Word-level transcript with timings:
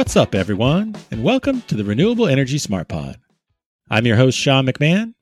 What's 0.00 0.16
up, 0.16 0.34
everyone, 0.34 0.96
and 1.10 1.22
welcome 1.22 1.60
to 1.68 1.74
the 1.74 1.84
Renewable 1.84 2.26
Energy 2.26 2.56
Smart 2.56 2.88
Pod. 2.88 3.18
I'm 3.90 4.06
your 4.06 4.16
host, 4.16 4.38
Sean 4.38 4.64
McMahon, 4.64 5.12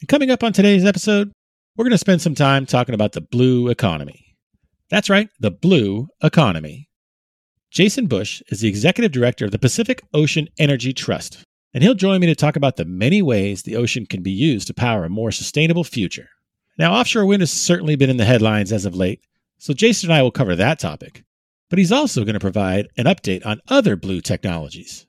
and 0.00 0.08
coming 0.08 0.28
up 0.32 0.42
on 0.42 0.52
today's 0.52 0.84
episode, 0.84 1.30
we're 1.76 1.84
going 1.84 1.92
to 1.92 1.98
spend 1.98 2.20
some 2.20 2.34
time 2.34 2.66
talking 2.66 2.96
about 2.96 3.12
the 3.12 3.20
blue 3.20 3.68
economy. 3.68 4.34
That's 4.90 5.08
right, 5.08 5.28
the 5.38 5.52
blue 5.52 6.08
economy. 6.20 6.88
Jason 7.70 8.08
Bush 8.08 8.42
is 8.48 8.58
the 8.58 8.66
executive 8.66 9.12
director 9.12 9.44
of 9.44 9.52
the 9.52 9.58
Pacific 9.58 10.02
Ocean 10.12 10.48
Energy 10.58 10.92
Trust, 10.92 11.44
and 11.72 11.84
he'll 11.84 11.94
join 11.94 12.20
me 12.20 12.26
to 12.26 12.34
talk 12.34 12.56
about 12.56 12.74
the 12.74 12.84
many 12.84 13.22
ways 13.22 13.62
the 13.62 13.76
ocean 13.76 14.04
can 14.04 14.24
be 14.24 14.32
used 14.32 14.66
to 14.66 14.74
power 14.74 15.04
a 15.04 15.08
more 15.08 15.30
sustainable 15.30 15.84
future. 15.84 16.28
Now, 16.76 16.92
offshore 16.92 17.24
wind 17.24 17.42
has 17.42 17.52
certainly 17.52 17.94
been 17.94 18.10
in 18.10 18.16
the 18.16 18.24
headlines 18.24 18.72
as 18.72 18.84
of 18.84 18.96
late, 18.96 19.20
so 19.58 19.72
Jason 19.72 20.10
and 20.10 20.18
I 20.18 20.22
will 20.22 20.32
cover 20.32 20.56
that 20.56 20.80
topic. 20.80 21.22
But 21.74 21.80
he's 21.80 21.90
also 21.90 22.22
going 22.22 22.34
to 22.34 22.38
provide 22.38 22.86
an 22.96 23.06
update 23.06 23.44
on 23.44 23.60
other 23.66 23.96
blue 23.96 24.20
technologies. 24.20 25.08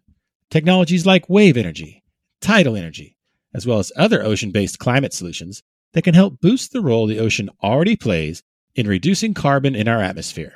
Technologies 0.49 1.05
like 1.05 1.29
wave 1.29 1.57
energy, 1.57 2.01
tidal 2.41 2.75
energy, 2.75 3.15
as 3.53 3.67
well 3.67 3.77
as 3.77 3.91
other 3.95 4.23
ocean 4.23 4.49
based 4.49 4.79
climate 4.79 5.13
solutions 5.13 5.61
that 5.93 6.01
can 6.01 6.15
help 6.15 6.41
boost 6.41 6.73
the 6.73 6.81
role 6.81 7.05
the 7.05 7.19
ocean 7.19 7.51
already 7.61 7.95
plays 7.95 8.41
in 8.73 8.87
reducing 8.87 9.35
carbon 9.35 9.75
in 9.75 9.87
our 9.87 10.01
atmosphere. 10.01 10.53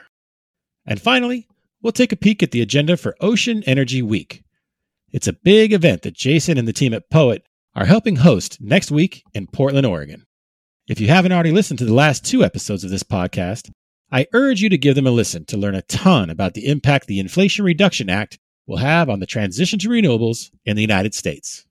And 0.84 1.00
finally, 1.00 1.48
we'll 1.84 1.92
take 1.92 2.12
a 2.12 2.16
peek 2.16 2.42
at 2.42 2.50
the 2.50 2.64
agenda 2.64 2.98
for 2.98 3.16
Ocean 3.22 3.62
Energy 3.68 4.02
Week. 4.02 4.44
It's 5.12 5.28
a 5.28 5.34
big 5.34 5.74
event 5.74 6.02
that 6.02 6.16
Jason 6.16 6.58
and 6.58 6.68
the 6.68 6.74
team 6.74 6.96
at 6.96 7.12
POET 7.12 7.44
are 7.76 7.86
helping 7.86 8.16
host 8.16 8.58
next 8.60 8.90
week 8.90 9.22
in 9.36 9.46
Portland, 9.46 9.86
Oregon. 9.86 10.26
If 10.88 11.00
you 11.00 11.10
haven't 11.10 11.34
already 11.34 11.52
listened 11.52 11.78
to 11.78 11.86
the 11.86 11.94
last 11.94 12.26
two 12.26 12.44
episodes 12.44 12.84
of 12.84 12.90
this 12.90 13.04
podcast, 13.04 13.70
I 14.12 14.26
urge 14.34 14.62
you 14.62 14.70
to 14.70 14.78
give 14.78 14.96
them 14.96 15.06
a 15.06 15.12
listen 15.12 15.46
to 15.46 15.58
learn 15.58 15.76
a 15.76 15.84
ton 15.84 16.30
about 16.30 16.56
the 16.56 16.68
impact 16.68 17.06
the 17.06 17.20
Inflation 17.20 17.64
Reduction 17.64 18.10
Act 18.10 18.40
will 18.66 18.78
have 18.78 19.10
on 19.10 19.20
the 19.20 19.26
transition 19.28 19.78
to 19.80 19.90
renewables 19.90 20.50
in 20.66 20.76
the 20.76 20.82
United 20.82 21.14
States. 21.14 21.66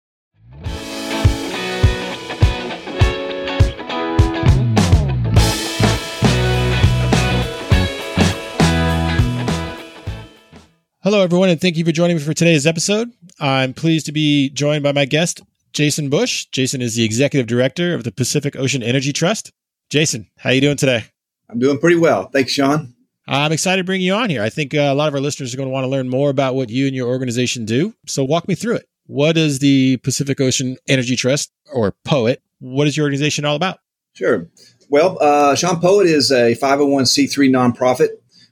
Hello, 11.03 11.23
everyone, 11.23 11.49
and 11.49 11.59
thank 11.59 11.79
you 11.79 11.87
for 11.87 11.91
joining 11.91 12.19
me 12.19 12.23
for 12.23 12.35
today's 12.35 12.67
episode. 12.67 13.11
I'm 13.41 13.73
pleased 13.73 14.05
to 14.05 14.13
be 14.13 14.51
joined 14.51 14.83
by 14.83 14.93
my 14.93 15.07
guest, 15.07 15.41
Jason 15.73 16.11
Bush. 16.11 16.45
Jason 16.53 16.83
is 16.83 16.97
the 16.97 17.05
executive 17.05 17.47
director 17.47 17.95
of 17.95 18.05
the 18.05 18.13
Pacific 18.13 18.57
Ocean 18.57 18.83
Energy 18.83 19.15
Trust. 19.15 19.53
Jason, 19.89 20.29
how 20.37 20.51
are 20.51 20.53
you 20.53 20.61
doing 20.61 20.77
today? 20.77 21.05
I'm 21.49 21.61
doing 21.61 21.79
pretty 21.79 21.97
well. 21.97 22.29
Thanks, 22.29 22.53
Sean. 22.53 22.93
I'm 23.31 23.53
excited 23.53 23.83
to 23.83 23.85
bring 23.85 24.01
you 24.01 24.15
on 24.15 24.31
here. 24.31 24.43
I 24.43 24.49
think 24.49 24.75
uh, 24.75 24.79
a 24.79 24.95
lot 24.95 25.09
of 25.09 25.15
our 25.15 25.21
listeners 25.21 25.53
are 25.53 25.59
going 25.59 25.69
to 25.69 25.73
want 25.73 25.85
to 25.85 25.89
learn 25.89 26.09
more 26.09 26.31
about 26.31 26.55
what 26.55 26.71
you 26.71 26.87
and 26.87 26.97
your 26.97 27.09
organization 27.09 27.67
do. 27.67 27.95
So 28.07 28.25
walk 28.25 28.49
me 28.49 28.55
through 28.55 28.77
it. 28.77 28.89
What 29.07 29.37
is 29.37 29.59
the 29.59 29.99
Pacific 29.99 30.41
Ocean 30.41 30.79
Energy 30.89 31.15
Trust 31.15 31.53
or 31.71 31.95
POET? 32.05 32.41
What 32.61 32.87
is 32.87 32.97
your 32.97 33.05
organization 33.05 33.45
all 33.45 33.55
about? 33.55 33.81
Sure. 34.15 34.49
Well, 34.89 35.19
uh, 35.21 35.55
Sean 35.55 35.79
POET 35.79 36.07
is 36.07 36.31
a 36.31 36.55
501c3 36.57 37.51
nonprofit 37.51 38.09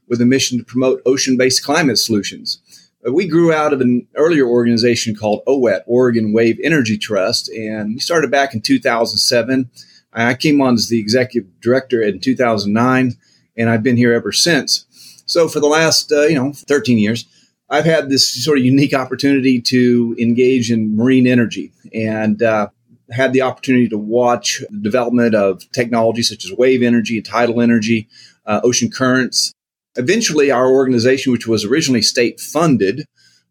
with 0.08 0.20
a 0.20 0.26
mission 0.26 0.58
to 0.58 0.64
promote 0.64 1.00
ocean 1.06 1.38
based 1.38 1.64
climate 1.64 1.98
solutions. 1.98 2.60
Uh, 3.06 3.12
we 3.12 3.26
grew 3.26 3.54
out 3.54 3.72
of 3.72 3.80
an 3.80 4.06
earlier 4.14 4.46
organization 4.46 5.16
called 5.16 5.42
OWET, 5.46 5.84
Oregon 5.86 6.34
Wave 6.34 6.60
Energy 6.62 6.98
Trust, 6.98 7.48
and 7.48 7.94
we 7.94 8.00
started 8.00 8.30
back 8.30 8.52
in 8.52 8.60
2007. 8.60 9.70
I 10.12 10.34
came 10.34 10.60
on 10.60 10.74
as 10.74 10.88
the 10.88 11.00
executive 11.00 11.60
director 11.60 12.02
in 12.02 12.20
2009 12.20 13.16
and 13.56 13.70
I've 13.70 13.82
been 13.82 13.96
here 13.96 14.12
ever 14.12 14.32
since. 14.32 14.86
So 15.26 15.48
for 15.48 15.60
the 15.60 15.66
last 15.66 16.12
uh, 16.12 16.22
you 16.22 16.34
know 16.34 16.52
13 16.52 16.98
years, 16.98 17.26
I've 17.68 17.84
had 17.84 18.08
this 18.08 18.44
sort 18.44 18.58
of 18.58 18.64
unique 18.64 18.94
opportunity 18.94 19.60
to 19.62 20.16
engage 20.18 20.70
in 20.70 20.96
marine 20.96 21.26
energy 21.26 21.72
and 21.92 22.42
uh, 22.42 22.68
had 23.10 23.32
the 23.32 23.42
opportunity 23.42 23.88
to 23.88 23.98
watch 23.98 24.62
the 24.70 24.78
development 24.78 25.34
of 25.34 25.70
technology 25.72 26.22
such 26.22 26.44
as 26.44 26.52
wave 26.52 26.82
energy, 26.82 27.20
tidal 27.22 27.60
energy, 27.60 28.08
uh, 28.46 28.60
ocean 28.62 28.90
currents. 28.90 29.52
Eventually, 29.96 30.50
our 30.50 30.68
organization, 30.68 31.32
which 31.32 31.46
was 31.46 31.64
originally 31.64 32.02
state 32.02 32.38
funded, 32.38 33.06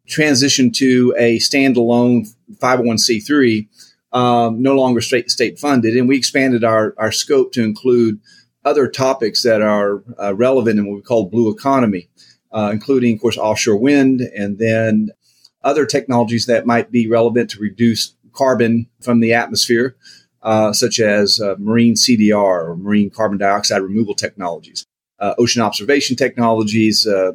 transitioned 0.08 0.76
to 0.76 1.14
a 1.18 1.40
standalone 1.40 2.28
501c3, 2.58 3.68
um, 4.12 4.62
no 4.62 4.76
longer 4.76 5.02
state 5.02 5.30
state 5.30 5.60
funded, 5.60 5.98
and 5.98 6.08
we 6.08 6.18
expanded 6.18 6.64
our 6.64 6.94
our 6.98 7.12
scope 7.12 7.52
to 7.54 7.64
include 7.64 8.20
other 8.66 8.90
topics 8.90 9.44
that 9.44 9.62
are 9.62 10.04
uh, 10.22 10.34
relevant 10.36 10.80
in 10.80 10.88
what 10.88 10.96
we 10.96 11.02
call 11.02 11.30
blue 11.30 11.52
economy, 11.52 12.10
uh, 12.52 12.72
including, 12.74 13.14
of 13.14 13.22
course, 13.22 13.38
offshore 13.38 13.78
wind 13.78 14.22
and 14.22 14.58
then 14.58 15.12
other 15.64 15.86
technologies 15.86 16.48
that 16.48 16.66
might 16.66 16.92
be 16.92 17.08
relevant 17.08 17.50
to 17.52 17.60
reduce 17.60 18.16
carbon 18.34 18.88
from 19.02 19.20
the 19.20 19.34
atmosphere, 19.34 19.96
uh, 20.42 20.74
such 20.74 21.00
as 21.00 21.40
uh, 21.40 21.56
marine 21.58 21.96
CDR 21.96 22.70
or 22.70 22.76
marine 22.76 23.10
carbon 23.10 23.38
dioxide 23.38 23.82
removal 23.82 24.14
technologies, 24.14 24.86
uh, 25.20 25.34
ocean 25.38 25.62
observation 25.62 26.16
technologies, 26.16 27.08
uh, 27.08 27.32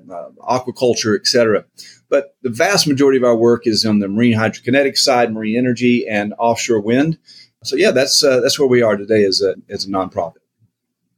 aquaculture, 0.48 1.18
etc. 1.18 1.64
But 2.08 2.36
the 2.42 2.50
vast 2.50 2.86
majority 2.86 3.18
of 3.18 3.24
our 3.24 3.36
work 3.36 3.66
is 3.66 3.84
on 3.84 4.00
the 4.00 4.08
marine 4.08 4.36
hydrokinetic 4.36 4.96
side, 4.96 5.32
marine 5.32 5.56
energy, 5.56 6.06
and 6.08 6.34
offshore 6.38 6.80
wind. 6.80 7.18
So 7.64 7.76
yeah, 7.76 7.90
that's 7.90 8.20
that's 8.20 8.58
where 8.58 8.68
we 8.68 8.82
are 8.82 8.96
today 8.96 9.24
as 9.24 9.42
a 9.42 9.54
as 9.68 9.84
a 9.84 9.88
nonprofit. 9.88 10.40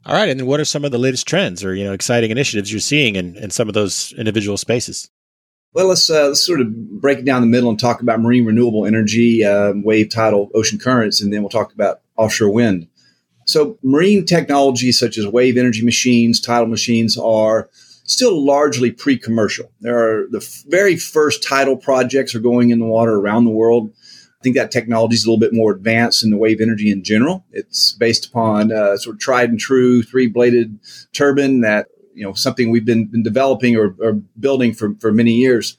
All 0.05 0.15
right. 0.15 0.29
And 0.29 0.41
then 0.41 0.47
what 0.47 0.61
are 0.61 0.65
some 0.65 0.85
of 0.85 0.91
the 0.91 0.99
latest 0.99 1.27
trends 1.27 1.65
or, 1.65 1.75
you 1.75 1.85
know, 1.85 1.93
exciting 1.93 2.31
initiatives 2.31 2.73
you're 2.73 2.81
seeing 2.81 3.17
in, 3.17 3.37
in 3.37 3.51
some 3.51 3.69
of 3.69 3.75
those 3.75 4.13
individual 4.17 4.57
spaces? 4.57 5.11
Well, 5.75 5.87
let's, 5.87 6.11
uh, 6.11 6.29
let's 6.29 6.45
sort 6.45 6.61
of 6.61 7.01
break 7.01 7.21
it 7.21 7.25
down 7.25 7.41
the 7.41 7.47
middle 7.47 7.71
and 7.71 7.79
talk 7.79 8.03
about 8.03 8.21
marine 8.21 8.45
renewable 8.45 8.85
energy, 8.85 9.45
uh, 9.45 9.73
wave, 9.77 10.11
tidal, 10.11 10.51
ocean 10.55 10.79
currents, 10.79 11.23
and 11.23 11.33
then 11.33 11.41
we'll 11.41 11.49
talk 11.49 11.73
about 11.73 12.01
offshore 12.17 12.51
wind. 12.51 12.89
So, 13.47 13.79
marine 13.83 14.27
technologies 14.27 14.99
such 14.99 15.17
as 15.19 15.27
wave 15.27 15.57
energy 15.57 15.85
machines, 15.85 16.41
tidal 16.41 16.67
machines 16.69 17.17
are 17.17 17.71
still 18.05 18.45
largely 18.45 18.91
pre-commercial. 18.91 19.71
There 19.81 19.99
are 19.99 20.27
the 20.31 20.47
very 20.69 20.97
first 20.97 21.43
tidal 21.43 21.77
projects 21.77 22.35
are 22.35 22.41
going 22.41 22.71
in 22.71 22.79
the 22.79 22.87
water 22.87 23.15
around 23.15 23.45
the 23.45 23.51
world. 23.51 23.93
I 24.43 24.45
think 24.45 24.57
that 24.57 24.73
technology 24.73 25.15
is 25.15 25.25
a 25.25 25.29
little 25.29 25.39
bit 25.39 25.53
more 25.53 25.71
advanced 25.71 26.25
in 26.25 26.31
the 26.31 26.37
wave 26.37 26.61
energy 26.61 26.91
in 26.91 27.05
general. 27.05 27.45
It's 27.53 27.93
based 27.93 28.27
upon 28.27 28.73
uh, 28.73 28.97
sort 28.97 29.15
of 29.15 29.21
tried 29.21 29.51
and 29.51 29.61
true 29.61 30.03
three 30.03 30.27
bladed 30.27 30.81
turbine 31.13 31.61
that 31.61 31.87
you 32.13 32.25
know 32.25 32.33
something 32.33 32.69
we've 32.69 32.85
been, 32.85 33.07
been 33.07 33.23
developing 33.23 33.77
or, 33.77 33.95
or, 34.01 34.15
building 34.41 34.75
for, 34.75 34.97
for 34.99 35.13
many 35.13 35.31
years. 35.31 35.77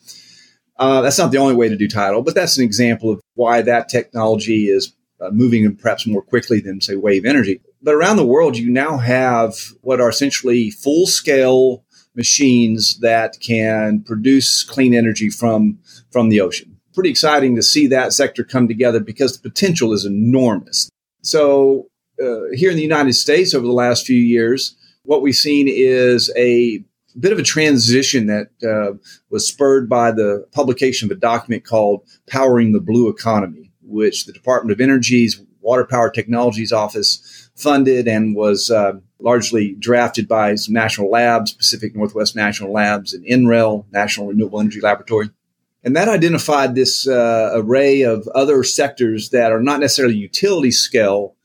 Uh, 0.80 1.02
that's 1.02 1.18
not 1.18 1.34
the 1.34 1.38
only 1.40 1.56
way 1.56 1.68
to 1.68 1.76
do 1.76 1.90
tidal, 1.90 2.22
but 2.22 2.36
that's 2.36 2.58
an 2.58 2.64
example 2.64 3.12
of 3.12 3.20
why 3.34 3.62
that 3.62 3.90
technology 3.90 4.70
is 4.70 4.94
uh, 5.20 5.30
moving 5.32 5.76
perhaps 5.76 6.08
more 6.08 6.22
quickly 6.22 6.62
than 6.62 6.80
say 6.80 6.96
wave 6.96 7.26
energy. 7.26 7.60
but 7.82 7.94
around 7.94 8.16
the 8.16 8.26
world, 8.26 8.58
you 8.58 8.70
now 8.70 8.96
have 8.96 9.56
what 9.82 10.00
are 10.00 10.08
essentially 10.08 10.70
full 10.70 11.06
scale 11.06 11.84
machines 12.16 12.98
that 13.02 13.42
can 13.42 14.00
produce 14.00 14.64
clean 14.64 14.94
energy 14.94 15.30
from, 15.30 15.80
from 16.12 16.30
the 16.30 16.40
ocean. 16.40 16.73
Pretty 16.94 17.10
exciting 17.10 17.56
to 17.56 17.64
see 17.64 17.88
that 17.88 18.14
sector 18.14 18.44
come 18.44 18.68
together 18.68 19.00
because 19.00 19.38
the 19.38 19.50
potential 19.50 19.94
is 19.94 20.06
enormous. 20.06 20.90
So, 21.22 21.88
uh, 22.22 22.52
here 22.54 22.70
in 22.70 22.76
the 22.76 22.84
United 22.84 23.14
States 23.14 23.54
over 23.54 23.66
the 23.66 23.74
last 23.74 24.06
few 24.06 24.20
years, 24.20 24.76
what 25.04 25.22
we've 25.22 25.36
seen 25.36 25.68
is 25.68 26.32
a 26.38 26.84
bit 27.20 27.32
of 27.32 27.40
a 27.40 27.44
transition 27.44 28.28
that 28.28 28.50
uh, 28.64 28.98
was 29.30 29.48
spurred 29.48 29.90
by 29.90 30.12
the 30.12 30.46
publication 30.52 31.12
of 31.12 31.18
a 31.18 31.20
document 31.20 31.64
called 31.64 32.04
Powering 32.28 32.72
the 32.72 32.80
Blue 32.80 33.10
Economy, 33.10 33.72
which 33.82 34.26
the 34.26 34.34
Department 34.34 34.72
of 34.72 34.82
Energy's 34.82 35.42
Water 35.62 35.86
Power 35.86 36.10
Technologies 36.10 36.74
Office 36.74 37.50
funded 37.56 38.08
and 38.08 38.36
was 38.36 38.70
uh, 38.70 38.94
largely 39.20 39.76
drafted 39.80 40.28
by 40.28 40.56
some 40.56 40.74
national 40.74 41.10
labs, 41.10 41.54
Pacific 41.54 41.96
Northwest 41.96 42.36
National 42.36 42.74
Labs 42.74 43.14
and 43.14 43.26
NREL, 43.26 43.86
National 43.92 44.28
Renewable 44.28 44.60
Energy 44.60 44.82
Laboratory. 44.82 45.30
And 45.84 45.96
that 45.96 46.08
identified 46.08 46.76
this 46.76 47.08
uh, 47.08 47.52
array 47.54 48.02
of 48.04 48.28
other 48.30 48.64
sectors 48.64 49.30
that 49.30 49.52
are 49.52 49.62
not 49.62 49.80
necessarily 49.80 50.16
utility 50.16 50.72
scale 50.72 51.36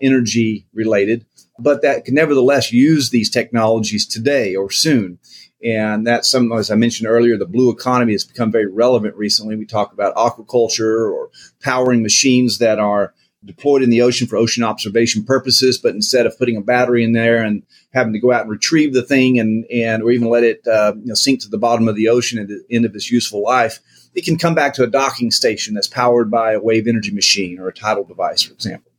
energy 0.00 0.66
related, 0.74 1.24
but 1.58 1.82
that 1.82 2.04
can 2.04 2.14
nevertheless 2.14 2.70
use 2.72 3.10
these 3.10 3.30
technologies 3.30 4.06
today 4.06 4.54
or 4.54 4.70
soon. 4.70 5.18
And 5.64 6.06
that's 6.06 6.30
some, 6.30 6.52
as 6.52 6.70
I 6.70 6.76
mentioned 6.76 7.08
earlier, 7.08 7.36
the 7.36 7.46
blue 7.46 7.70
economy 7.70 8.12
has 8.12 8.24
become 8.24 8.52
very 8.52 8.66
relevant 8.66 9.16
recently. 9.16 9.56
We 9.56 9.66
talk 9.66 9.92
about 9.92 10.14
aquaculture 10.14 11.10
or 11.10 11.30
powering 11.60 12.02
machines 12.02 12.58
that 12.58 12.78
are 12.78 13.14
deployed 13.44 13.82
in 13.82 13.90
the 13.90 14.02
ocean 14.02 14.26
for 14.26 14.36
ocean 14.36 14.64
observation 14.64 15.24
purposes, 15.24 15.78
but 15.78 15.94
instead 15.94 16.26
of 16.26 16.36
putting 16.38 16.56
a 16.56 16.60
battery 16.60 17.04
in 17.04 17.12
there 17.12 17.42
and 17.42 17.62
having 17.92 18.12
to 18.12 18.18
go 18.18 18.32
out 18.32 18.42
and 18.42 18.50
retrieve 18.50 18.92
the 18.92 19.02
thing 19.02 19.38
and, 19.38 19.64
and 19.70 20.02
or 20.02 20.10
even 20.10 20.28
let 20.28 20.42
it 20.42 20.66
uh, 20.66 20.92
you 20.96 21.06
know, 21.06 21.14
sink 21.14 21.40
to 21.40 21.48
the 21.48 21.58
bottom 21.58 21.88
of 21.88 21.94
the 21.94 22.08
ocean 22.08 22.38
at 22.38 22.48
the 22.48 22.62
end 22.70 22.84
of 22.84 22.94
its 22.94 23.10
useful 23.10 23.42
life, 23.42 23.78
it 24.14 24.24
can 24.24 24.36
come 24.36 24.54
back 24.54 24.74
to 24.74 24.82
a 24.82 24.88
docking 24.88 25.30
station 25.30 25.74
that's 25.74 25.86
powered 25.86 26.30
by 26.30 26.52
a 26.52 26.60
wave 26.60 26.88
energy 26.88 27.12
machine 27.12 27.58
or 27.58 27.68
a 27.68 27.74
tidal 27.74 28.04
device, 28.04 28.42
for 28.42 28.54
example. 28.54 28.90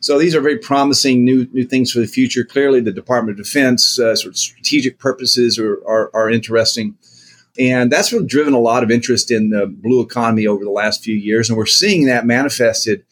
So 0.00 0.18
these 0.18 0.34
are 0.34 0.40
very 0.40 0.58
promising 0.58 1.24
new 1.24 1.48
new 1.52 1.64
things 1.64 1.90
for 1.90 2.00
the 2.00 2.06
future. 2.06 2.44
Clearly, 2.44 2.80
the 2.80 2.92
Department 2.92 3.38
of 3.38 3.44
Defense 3.44 3.98
uh, 3.98 4.14
sort 4.14 4.34
of 4.34 4.38
strategic 4.38 4.98
purposes 4.98 5.58
are, 5.58 5.82
are, 5.86 6.10
are 6.14 6.30
interesting. 6.30 6.96
And 7.58 7.90
that's 7.90 8.12
really 8.12 8.26
driven 8.26 8.52
a 8.52 8.60
lot 8.60 8.82
of 8.82 8.90
interest 8.90 9.30
in 9.30 9.48
the 9.48 9.66
blue 9.66 10.02
economy 10.02 10.46
over 10.46 10.62
the 10.62 10.70
last 10.70 11.02
few 11.02 11.14
years. 11.14 11.48
And 11.48 11.56
we're 11.56 11.64
seeing 11.64 12.04
that 12.06 12.26
manifested 12.26 13.04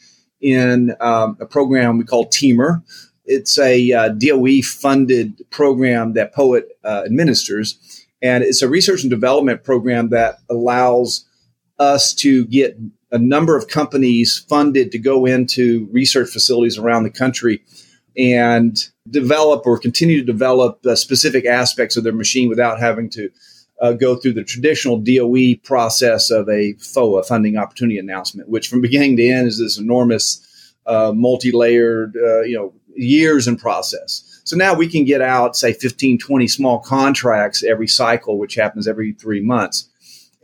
in 0.45 0.95
um, 1.01 1.39
a 1.41 1.47
program 1.47 1.97
we 1.97 2.05
call 2.05 2.27
TEAMER. 2.27 2.83
It's 3.25 3.59
a 3.59 3.93
uh, 3.93 4.09
DOE 4.11 4.61
funded 4.63 5.43
program 5.51 6.13
that 6.13 6.35
POET 6.35 6.69
uh, 6.85 7.03
administers. 7.07 8.07
And 8.21 8.45
it's 8.45 8.61
a 8.61 8.69
research 8.69 9.03
and 9.03 9.11
development 9.11 9.65
program 9.65 10.11
that 10.11 10.37
allows 10.51 11.25
us 11.79 12.13
to 12.17 12.45
get 12.45 12.79
a 13.11 13.19
number 13.19 13.57
of 13.57 13.69
companies 13.69 14.45
funded 14.47 14.93
to 14.93 14.99
go 14.99 15.25
into 15.25 15.89
research 15.91 16.29
facilities 16.29 16.77
around 16.77 17.05
the 17.05 17.11
country 17.11 17.63
and 18.17 18.91
develop 19.09 19.67
or 19.67 19.79
continue 19.79 20.19
to 20.19 20.27
develop 20.27 20.85
uh, 20.85 20.95
specific 20.95 21.47
aspects 21.47 21.97
of 21.97 22.05
their 22.05 22.13
machine 22.13 22.51
without 22.51 22.79
having 22.79 23.09
to 23.09 23.31
uh, 23.81 23.93
go 23.93 24.17
through 24.17 24.33
the 24.33 24.45
traditional 24.45 24.99
DOE 24.99 25.57
process 25.65 26.31
of 26.31 26.49
a 26.49 26.75
FOA 26.75 27.25
funding 27.27 27.57
opportunity 27.57 27.99
announcement, 27.99 28.49
which 28.49 28.69
from 28.69 28.81
beginning 28.81 29.17
to 29.17 29.29
end 29.29 29.49
is 29.49 29.59
this 29.59 29.79
enormous, 29.79 30.75
uh, 30.87 31.13
multi-layered, 31.15 32.17
uh, 32.17 32.43
you 32.43 32.57
know, 32.57 32.73
years 32.97 33.49
in 33.49 33.57
process. 33.57 34.41
So 34.45 34.57
now 34.57 34.75
we 34.75 34.89
can 34.89 35.05
get 35.05 35.21
out, 35.21 35.57
say, 35.57 35.73
15, 35.73 36.19
20 36.19 36.49
small 36.49 36.79
contracts 36.79 37.65
every 37.65 37.89
cycle, 37.89 38.39
which 38.39 38.55
happens 38.55 38.87
every 38.87 39.13
three 39.13 39.41
months. 39.41 39.89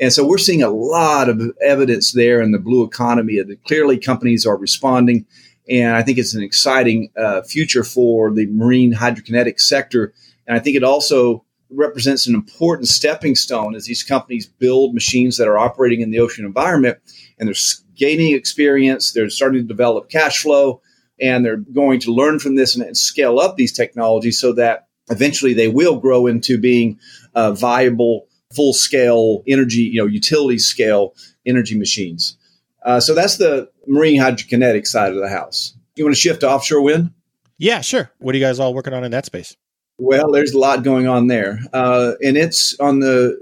And 0.00 0.12
so 0.12 0.26
we're 0.26 0.38
seeing 0.38 0.62
a 0.62 0.70
lot 0.70 1.28
of 1.28 1.42
evidence 1.62 2.12
there 2.12 2.40
in 2.40 2.52
the 2.52 2.58
blue 2.58 2.84
economy 2.84 3.38
that 3.40 3.64
clearly 3.64 3.98
companies 3.98 4.46
are 4.46 4.56
responding. 4.56 5.26
And 5.68 5.94
I 5.94 6.02
think 6.02 6.16
it's 6.16 6.34
an 6.34 6.42
exciting 6.42 7.10
uh, 7.16 7.42
future 7.42 7.84
for 7.84 8.32
the 8.32 8.46
marine 8.46 8.94
hydrokinetic 8.94 9.60
sector. 9.60 10.14
And 10.46 10.56
I 10.56 10.60
think 10.60 10.76
it 10.76 10.82
also 10.82 11.44
represents 11.70 12.26
an 12.26 12.34
important 12.34 12.88
stepping 12.88 13.34
stone 13.34 13.75
as 13.75 13.84
these 13.84 14.02
companies 14.02 14.46
build 14.46 14.94
machines 14.94 15.37
that 15.37 15.49
are 15.49 15.58
operating 15.58 16.00
in 16.00 16.11
the 16.11 16.20
ocean 16.20 16.44
environment 16.44 16.99
and 17.38 17.49
they're 17.49 17.55
gaining 17.96 18.34
experience, 18.34 19.12
they're 19.12 19.31
starting 19.31 19.62
to 19.62 19.69
develop 19.69 20.08
cash 20.08 20.43
flow, 20.43 20.81
and 21.20 21.44
they're 21.44 21.56
going 21.56 22.00
to 22.00 22.12
learn 22.12 22.38
from 22.38 22.56
this 22.56 22.75
and, 22.75 22.84
and 22.84 22.96
scale 22.96 23.38
up 23.38 23.56
these 23.56 23.72
technologies 23.72 24.38
so 24.38 24.52
that 24.55 24.88
eventually 25.11 25.55
they 25.55 25.69
will 25.69 25.99
grow 25.99 26.26
into 26.26 26.58
being 26.58 26.99
uh, 27.34 27.52
viable 27.52 28.26
full 28.55 28.73
scale 28.73 29.43
energy, 29.46 29.82
you 29.82 30.00
know, 30.00 30.06
utility 30.06 30.58
scale 30.58 31.14
energy 31.46 31.78
machines. 31.78 32.37
Uh, 32.84 32.99
so 32.99 33.14
that's 33.14 33.37
the 33.37 33.70
marine 33.87 34.20
hydrokinetic 34.20 34.87
side 34.87 35.12
of 35.12 35.20
the 35.20 35.28
house. 35.28 35.76
You 35.96 36.05
want 36.05 36.16
to 36.16 36.20
shift 36.20 36.40
to 36.40 36.50
offshore 36.50 36.81
wind? 36.81 37.12
Yeah, 37.58 37.82
sure. 37.82 38.11
What 38.19 38.34
are 38.34 38.38
you 38.38 38.44
guys 38.44 38.58
all 38.58 38.73
working 38.73 38.94
on 38.94 39.05
in 39.05 39.11
that 39.11 39.26
space? 39.26 39.56
Well, 40.00 40.32
there's 40.32 40.52
a 40.52 40.58
lot 40.58 40.82
going 40.82 41.06
on 41.06 41.26
there, 41.26 41.61
uh, 41.73 42.12
and 42.25 42.37
it's 42.37 42.79
on 42.81 43.00
the 43.00 43.38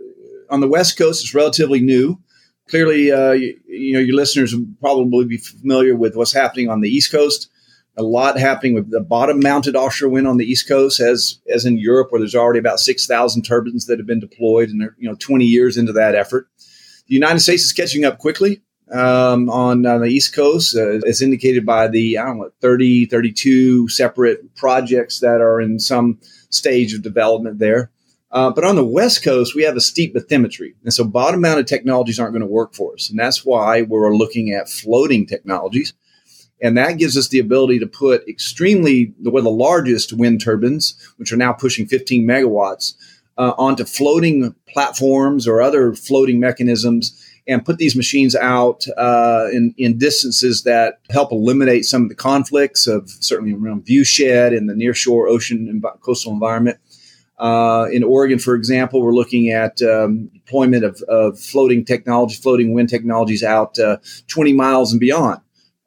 on 0.51 0.61
the 0.61 0.69
west 0.69 0.99
coast. 0.99 1.23
It's 1.23 1.35
relatively 1.35 1.81
new. 1.81 2.19
Clearly, 2.69 3.13
uh, 3.13 3.33
you, 3.33 3.59
you, 3.67 3.93
know 3.95 4.01
your 4.01 4.17
listeners 4.17 4.55
will 4.55 4.67
probably 4.81 5.25
be 5.25 5.39
familiar 5.39 5.97
with 5.97 6.17
what's 6.17 6.33
happening 6.33 6.69
on 6.69 6.81
the 6.81 6.91
east 6.91 7.13
coast 7.13 7.49
a 7.99 8.03
lot 8.03 8.39
happening 8.39 8.75
with 8.75 8.91
the 8.91 9.01
bottom 9.01 9.41
mounted 9.41 9.75
offshore 9.75 10.09
wind 10.09 10.29
on 10.29 10.37
the 10.37 10.47
East 10.47 10.69
Coast, 10.69 11.01
as 11.01 11.41
as 11.53 11.67
in 11.67 11.79
Europe, 11.79 12.11
where 12.11 12.21
there's 12.21 12.35
already 12.35 12.61
about 12.61 12.81
six 12.81 13.07
thousand 13.07 13.43
turbines 13.43 13.87
that 13.87 13.99
have 13.99 14.07
been 14.07 14.21
deployed, 14.21 14.71
and 14.71 14.81
they're 14.81 14.95
you 14.99 15.09
know 15.09 15.17
20 15.17 15.45
years 15.45 15.77
into 15.77 15.93
that 15.93 16.15
effort. 16.15 16.49
The 17.09 17.15
United 17.15 17.41
States 17.41 17.65
is 17.65 17.73
catching 17.73 18.05
up 18.05 18.19
quickly 18.19 18.63
um, 18.93 19.49
on, 19.51 19.85
on, 19.85 20.03
the 20.03 20.09
East 20.09 20.35
Coast, 20.35 20.77
uh, 20.77 21.01
as 21.07 21.21
indicated 21.21 21.67
by 21.67 21.89
the 21.89 22.19
I 22.19 22.25
don't 22.25 22.39
know 22.39 22.51
30, 22.61 23.07
32 23.07 23.89
separate 23.89 24.55
projects 24.55 25.19
that 25.21 25.41
are 25.41 25.61
in 25.61 25.81
some 25.81 26.21
stage 26.51 26.95
of 26.95 27.03
development 27.03 27.59
there. 27.59 27.91
Uh, 28.31 28.51
but 28.51 28.65
on 28.65 28.77
the 28.77 28.85
West 28.85 29.25
Coast, 29.25 29.55
we 29.55 29.63
have 29.63 29.77
a 29.77 29.81
steep 29.81 30.15
bathymetry. 30.15 30.75
And 30.85 30.93
so 30.93 31.05
bottom 31.05 31.41
mounted 31.41 31.67
technologies 31.67 32.21
aren't 32.21 32.35
going 32.35 32.43
to 32.43 32.47
work 32.47 32.75
for 32.75 32.95
us. 32.95 33.09
And 33.09 33.19
that's 33.19 33.45
why 33.45 33.83
we're 33.83 34.15
looking 34.15 34.53
at 34.53 34.69
floating 34.69 35.27
technologies. 35.27 35.95
And 36.61 36.77
that 36.77 36.99
gives 36.99 37.17
us 37.17 37.29
the 37.29 37.39
ability 37.39 37.79
to 37.79 37.87
put 37.87 38.29
extremely, 38.29 39.15
the 39.21 39.31
largest 39.31 40.13
wind 40.13 40.41
turbines, 40.41 40.95
which 41.17 41.33
are 41.33 41.37
now 41.37 41.53
pushing 41.53 41.87
15 41.87 42.27
megawatts, 42.27 42.95
uh, 43.39 43.55
onto 43.57 43.85
floating 43.85 44.55
platforms 44.69 45.47
or 45.47 45.63
other 45.63 45.95
floating 45.95 46.41
mechanisms 46.41 47.25
and 47.49 47.65
put 47.65 47.79
these 47.79 47.97
machines 47.97 48.37
out 48.37 48.85
uh, 48.99 49.47
in, 49.51 49.75
in 49.79 49.97
distances 49.97 50.65
that 50.65 51.01
help 51.11 51.33
eliminate 51.33 51.87
some 51.87 52.03
of 52.03 52.11
the 52.11 52.15
conflicts 52.15 52.87
of 52.87 53.09
certainly 53.21 53.55
around 53.55 53.87
viewshed 53.87 54.53
in 54.55 54.67
the 54.67 54.75
nearshore 54.75 55.29
ocean 55.29 55.67
and 55.69 55.83
coastal 56.03 56.33
environment. 56.33 56.79
Uh, 57.39 57.87
in 57.93 58.03
Oregon, 58.03 58.39
for 58.39 58.55
example, 58.55 59.01
we're 59.01 59.13
looking 59.13 59.51
at 59.51 59.81
um, 59.81 60.27
deployment 60.35 60.85
of, 60.85 61.01
of, 61.03 61.39
floating 61.39 61.85
technology, 61.85 62.35
floating 62.35 62.75
wind 62.75 62.89
technologies 62.89 63.45
out 63.45 63.79
uh, 63.79 63.97
20 64.27 64.53
miles 64.53 64.93
and 64.93 65.01
beyond. 65.01 65.41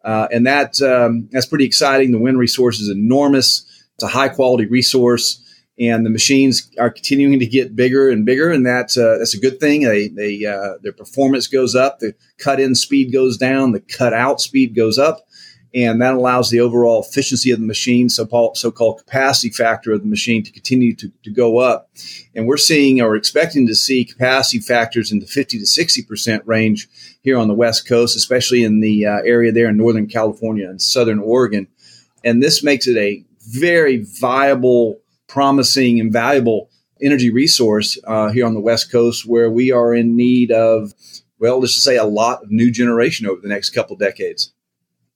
Uh, 0.03 0.27
and 0.31 0.47
that 0.47 0.81
um, 0.81 1.27
that's 1.31 1.45
pretty 1.45 1.65
exciting. 1.65 2.11
The 2.11 2.19
wind 2.19 2.39
resource 2.39 2.79
is 2.79 2.89
enormous. 2.89 3.65
It's 3.95 4.03
a 4.03 4.07
high 4.07 4.29
quality 4.29 4.65
resource, 4.65 5.40
and 5.81 6.05
the 6.05 6.11
machines 6.11 6.69
are 6.79 6.91
continuing 6.91 7.39
to 7.39 7.45
get 7.47 7.75
bigger 7.75 8.09
and 8.09 8.25
bigger, 8.25 8.51
and 8.51 8.65
that's 8.65 8.97
uh, 8.97 9.17
that's 9.17 9.33
a 9.33 9.39
good 9.39 9.59
thing. 9.59 9.81
They 9.81 10.09
they 10.09 10.45
uh, 10.45 10.77
their 10.81 10.93
performance 10.93 11.47
goes 11.47 11.75
up, 11.75 11.99
the 11.99 12.13
cut 12.37 12.59
in 12.59 12.75
speed 12.75 13.11
goes 13.11 13.35
down, 13.35 13.71
the 13.71 13.79
cut 13.79 14.13
out 14.13 14.39
speed 14.39 14.75
goes 14.75 14.99
up, 14.99 15.27
and 15.73 15.99
that 16.01 16.13
allows 16.13 16.51
the 16.51 16.59
overall 16.59 17.01
efficiency 17.01 17.49
of 17.49 17.59
the 17.59 17.65
machine, 17.65 18.09
so 18.09 18.25
called 18.25 18.99
capacity 18.99 19.49
factor 19.49 19.91
of 19.91 20.01
the 20.01 20.07
machine, 20.07 20.43
to 20.43 20.51
continue 20.51 20.95
to, 20.95 21.11
to 21.23 21.31
go 21.31 21.57
up. 21.57 21.89
And 22.35 22.45
we're 22.45 22.57
seeing 22.57 23.01
or 23.01 23.15
expecting 23.15 23.65
to 23.65 23.75
see 23.75 24.05
capacity 24.05 24.59
factors 24.59 25.11
in 25.11 25.19
the 25.19 25.25
50 25.25 25.59
to 25.59 25.65
60 25.65 26.03
percent 26.03 26.43
range 26.45 26.87
here 27.23 27.39
on 27.39 27.47
the 27.47 27.55
West 27.55 27.87
Coast, 27.87 28.15
especially 28.15 28.63
in 28.63 28.81
the 28.81 29.07
uh, 29.07 29.19
area 29.25 29.51
there 29.51 29.69
in 29.69 29.77
Northern 29.77 30.07
California 30.07 30.69
and 30.69 30.79
Southern 30.79 31.19
Oregon. 31.19 31.67
And 32.23 32.43
this 32.43 32.63
makes 32.63 32.85
it 32.87 32.97
a 32.97 33.25
very 33.49 34.05
viable, 34.19 35.00
promising, 35.31 35.99
and 35.99 36.11
valuable 36.11 36.69
energy 37.01 37.29
resource 37.29 37.97
uh, 38.05 38.29
here 38.29 38.45
on 38.45 38.53
the 38.53 38.59
West 38.59 38.91
Coast, 38.91 39.25
where 39.25 39.49
we 39.49 39.71
are 39.71 39.95
in 39.95 40.15
need 40.15 40.51
of, 40.51 40.93
well, 41.39 41.59
let's 41.59 41.73
just 41.73 41.85
say 41.85 41.97
a 41.97 42.03
lot 42.03 42.43
of 42.43 42.51
new 42.51 42.69
generation 42.69 43.25
over 43.25 43.41
the 43.41 43.47
next 43.47 43.71
couple 43.71 43.95
decades. 43.95 44.53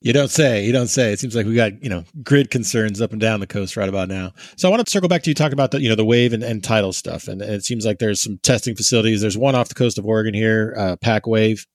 You 0.00 0.12
don't 0.12 0.30
say. 0.30 0.64
You 0.64 0.72
don't 0.72 0.88
say. 0.88 1.12
It 1.12 1.18
seems 1.18 1.34
like 1.34 1.46
we 1.46 1.54
got 1.54 1.82
you 1.82 1.88
know 1.88 2.04
grid 2.22 2.50
concerns 2.50 3.00
up 3.00 3.12
and 3.12 3.20
down 3.20 3.40
the 3.40 3.46
coast 3.46 3.76
right 3.76 3.88
about 3.88 4.08
now. 4.08 4.32
So 4.56 4.68
I 4.68 4.70
want 4.70 4.84
to 4.86 4.90
circle 4.90 5.08
back 5.08 5.22
to 5.22 5.30
you 5.30 5.34
talking 5.34 5.54
about 5.54 5.70
the 5.70 5.80
you 5.80 5.88
know 5.88 5.94
the 5.94 6.04
wave 6.04 6.32
and, 6.32 6.42
and 6.42 6.62
tidal 6.62 6.92
stuff, 6.92 7.28
and, 7.28 7.42
and, 7.42 7.52
it 7.52 7.64
seems 7.64 7.84
like 7.84 7.98
there's 7.98 8.20
some 8.20 8.38
testing 8.42 8.76
facilities. 8.76 9.20
There's 9.20 9.38
one 9.38 9.54
off 9.54 9.68
the 9.68 9.74
coast 9.74 9.98
of 9.98 10.06
Oregon 10.06 10.34
here, 10.34 10.74
uh, 10.78 10.96
Pac 10.96 11.26
Wave. 11.26 11.66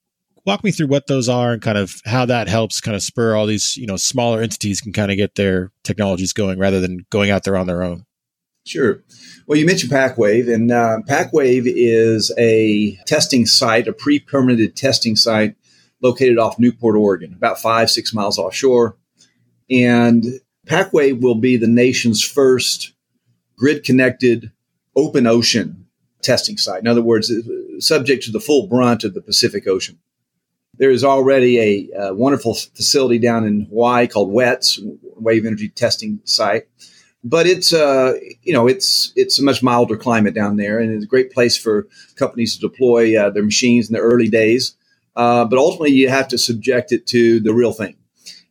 walk 0.46 0.64
me 0.64 0.72
through 0.72 0.88
what 0.88 1.08
those 1.08 1.30
are 1.30 1.54
and 1.54 1.62
kind 1.62 1.78
of 1.78 2.00
how 2.06 2.26
that 2.26 2.48
helps 2.48 2.80
kind 2.80 2.96
of 2.96 3.04
spur 3.04 3.36
all 3.36 3.48
these, 3.48 3.76
you 3.76 3.88
know, 3.88 3.98
smaller 3.98 4.42
entities 4.42 4.82
can 4.82 4.94
kind 4.94 5.12
of 5.12 5.18
get 5.18 5.36
their 5.36 5.72
technologies 5.84 6.32
going 6.32 6.58
rather 6.58 6.80
than 6.80 7.06
going 7.10 7.32
out 7.32 7.44
there 7.44 7.58
on 7.58 7.68
their 7.68 7.84
own. 7.84 8.06
Sure. 8.66 9.04
Well, 9.48 9.58
you 9.58 9.66
mentioned 9.66 9.92
PacWave, 9.92 10.54
and 10.54 10.72
uh, 10.72 11.00
PacWave 11.08 11.64
is 11.66 12.32
a 12.38 12.96
testing 13.08 13.46
site, 13.46 13.88
a 13.88 13.94
pre 13.94 14.20
permitted 14.20 14.76
testing 14.76 15.16
site 15.16 15.56
located 16.02 16.38
off 16.38 16.60
Newport, 16.60 16.96
Oregon, 16.96 17.34
about 17.34 17.60
five, 17.60 17.90
six 17.90 18.14
miles 18.14 18.38
offshore. 18.38 18.98
And 19.70 20.26
PacWave 20.68 21.22
will 21.22 21.36
be 21.36 21.58
the 21.58 21.68
nation's 21.68 22.24
first 22.24 22.94
grid 23.58 23.84
connected 23.84 24.52
open 24.96 25.26
ocean 25.26 25.88
testing 26.22 26.58
site. 26.58 26.82
In 26.82 26.88
other 26.88 27.02
words, 27.02 27.32
subject 27.80 28.24
to 28.24 28.32
the 28.32 28.40
full 28.40 28.68
brunt 28.68 29.04
of 29.04 29.14
the 29.14 29.22
Pacific 29.22 29.68
Ocean. 29.68 30.00
There 30.78 30.92
is 30.92 31.04
already 31.04 31.60
a, 31.60 32.08
a 32.08 32.14
wonderful 32.14 32.54
facility 32.54 33.20
down 33.20 33.46
in 33.46 33.66
Hawaii 33.66 34.08
called 34.08 34.32
WETS, 34.32 34.80
Wave 35.16 35.46
Energy 35.46 35.70
Testing 35.70 36.20
Site 36.24 36.68
but 37.24 37.46
it's 37.46 37.74
uh, 37.74 38.14
you 38.44 38.54
know 38.54 38.68
it's 38.68 39.14
it's 39.16 39.40
a 39.40 39.44
much 39.44 39.62
milder 39.62 39.98
climate 39.98 40.34
down 40.34 40.58
there, 40.58 40.80
and 40.80 40.92
it's 40.92 41.04
a 41.04 41.08
great 41.08 41.32
place 41.32 41.58
for 41.58 41.88
companies 42.16 42.56
to 42.56 42.68
deploy 42.68 43.20
uh, 43.20 43.30
their 43.30 43.44
machines 43.44 43.90
in 43.90 43.94
the 43.94 44.00
early 44.00 44.28
days. 44.28 44.76
Uh, 45.16 45.46
but 45.46 45.60
ultimately, 45.60 45.92
you 45.92 46.10
have 46.10 46.28
to 46.30 46.38
subject 46.38 46.92
it 46.92 47.06
to 47.08 47.40
the 47.42 47.54
real 47.54 47.74
thing, 47.74 47.96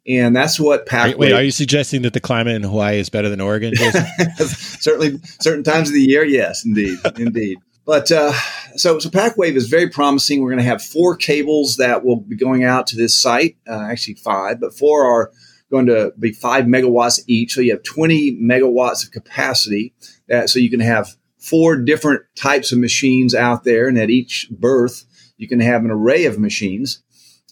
and 0.07 0.37
that's 0.37 0.61
what 0.61 0.87
Pac. 0.87 1.19
Wait, 1.19 1.33
are 1.33 1.43
you 1.43 1.51
suggesting 1.51 2.03
that 2.03 2.13
the 2.13 2.21
climate 2.21 2.55
in 2.55 2.63
Hawaii 2.63 2.99
is 2.99 3.09
better 3.09 3.29
than 3.29 3.41
Oregon? 3.41 3.75
Certainly, 4.37 5.19
certain 5.41 5.65
times 5.65 5.89
of 5.89 5.95
the 5.95 6.03
year, 6.03 6.25
yes, 6.25 6.65
indeed, 6.65 6.99
indeed. 7.17 7.59
But 7.87 8.13
uh, 8.13 8.33
so, 8.77 8.99
so 8.99 9.09
PacWave 9.09 9.57
is 9.57 9.69
very 9.69 9.89
promising. 9.89 10.43
We're 10.43 10.51
going 10.51 10.63
to 10.63 10.69
have 10.69 10.83
four 10.83 11.17
cables 11.17 11.79
that 11.79 12.05
will 12.05 12.21
be 12.21 12.37
going 12.37 12.63
out 12.63 12.87
to 12.89 12.97
this 12.97 13.21
site. 13.21 13.57
Uh, 13.69 13.81
actually, 13.91 14.15
five, 14.15 14.61
but 14.61 14.75
four 14.75 15.05
are 15.05 15.33
going 15.71 15.87
to 15.87 16.13
be 16.19 16.33
five 16.33 16.65
megawatts 16.65 17.21
each. 17.27 17.55
So 17.55 17.61
you 17.61 17.73
have 17.73 17.83
20 17.83 18.37
megawatts 18.37 19.05
of 19.05 19.13
capacity. 19.13 19.95
That, 20.29 20.51
so 20.51 20.59
you 20.59 20.71
can 20.71 20.81
have 20.81 21.17
four 21.39 21.77
different 21.77 22.23
types 22.37 22.73
of 22.73 22.79
machines 22.79 23.35
out 23.35 23.65
there. 23.65 23.89
And 23.89 23.99
at 23.99 24.11
each 24.11 24.49
berth, 24.51 25.05
you 25.37 25.49
can 25.49 25.61
have 25.61 25.85
an 25.85 25.91
array 25.91 26.27
of 26.27 26.39
machines 26.39 27.03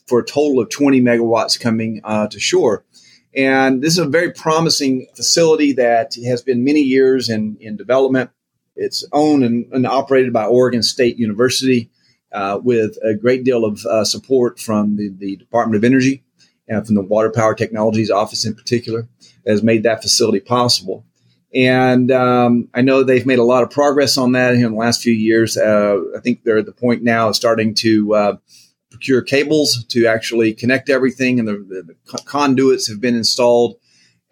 for 0.06 0.20
a 0.20 0.24
total 0.24 0.60
of 0.60 0.70
20 0.70 1.00
megawatts 1.00 1.58
coming 1.58 2.00
uh, 2.04 2.28
to 2.28 2.40
shore. 2.40 2.84
And 3.34 3.82
this 3.82 3.92
is 3.92 3.98
a 3.98 4.08
very 4.08 4.32
promising 4.32 5.06
facility 5.14 5.72
that 5.74 6.14
has 6.26 6.42
been 6.42 6.64
many 6.64 6.80
years 6.80 7.28
in, 7.28 7.56
in 7.60 7.76
development. 7.76 8.30
It's 8.74 9.04
owned 9.12 9.44
and, 9.44 9.66
and 9.72 9.86
operated 9.86 10.32
by 10.32 10.46
Oregon 10.46 10.82
State 10.82 11.18
University 11.18 11.90
uh, 12.32 12.58
with 12.62 12.96
a 13.02 13.14
great 13.14 13.44
deal 13.44 13.64
of 13.64 13.84
uh, 13.86 14.04
support 14.04 14.58
from 14.58 14.96
the, 14.96 15.10
the 15.16 15.36
Department 15.36 15.76
of 15.76 15.84
Energy 15.84 16.24
and 16.68 16.86
from 16.86 16.94
the 16.94 17.02
Water 17.02 17.30
Power 17.30 17.54
Technologies 17.54 18.10
Office 18.10 18.44
in 18.44 18.54
particular, 18.54 19.08
that 19.44 19.52
has 19.52 19.62
made 19.62 19.82
that 19.82 20.02
facility 20.02 20.40
possible. 20.40 21.04
And 21.54 22.10
um, 22.10 22.68
I 22.74 22.82
know 22.82 23.02
they've 23.02 23.24
made 23.24 23.38
a 23.38 23.44
lot 23.44 23.62
of 23.62 23.70
progress 23.70 24.18
on 24.18 24.32
that 24.32 24.54
in 24.54 24.60
the 24.60 24.68
last 24.70 25.00
few 25.00 25.14
years. 25.14 25.56
Uh, 25.56 25.98
I 26.16 26.20
think 26.20 26.44
they're 26.44 26.58
at 26.58 26.66
the 26.66 26.72
point 26.72 27.02
now 27.02 27.28
of 27.28 27.36
starting 27.36 27.74
to 27.76 28.14
uh, 28.14 28.36
procure 28.90 29.22
cables 29.22 29.84
to 29.86 30.06
actually 30.06 30.52
connect 30.52 30.90
everything, 30.90 31.38
and 31.38 31.48
the, 31.48 31.52
the, 31.52 31.94
the 32.12 32.18
conduits 32.24 32.88
have 32.88 33.00
been 33.00 33.16
installed. 33.16 33.76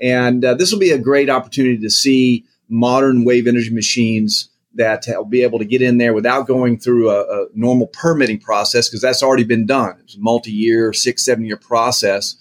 And 0.00 0.44
uh, 0.44 0.54
this 0.54 0.72
will 0.72 0.78
be 0.78 0.90
a 0.90 0.98
great 0.98 1.30
opportunity 1.30 1.78
to 1.78 1.90
see 1.90 2.44
modern 2.68 3.24
wave 3.24 3.46
energy 3.46 3.70
machines 3.70 4.50
that 4.76 5.04
will 5.08 5.24
be 5.24 5.42
able 5.42 5.58
to 5.58 5.64
get 5.64 5.82
in 5.82 5.98
there 5.98 6.14
without 6.14 6.46
going 6.46 6.78
through 6.78 7.10
a, 7.10 7.22
a 7.22 7.46
normal 7.54 7.88
permitting 7.88 8.38
process 8.38 8.88
because 8.88 9.02
that's 9.02 9.22
already 9.22 9.44
been 9.44 9.66
done. 9.66 9.98
It's 10.04 10.16
a 10.16 10.20
multi-year, 10.20 10.92
six, 10.92 11.24
seven-year 11.24 11.56
process. 11.56 12.36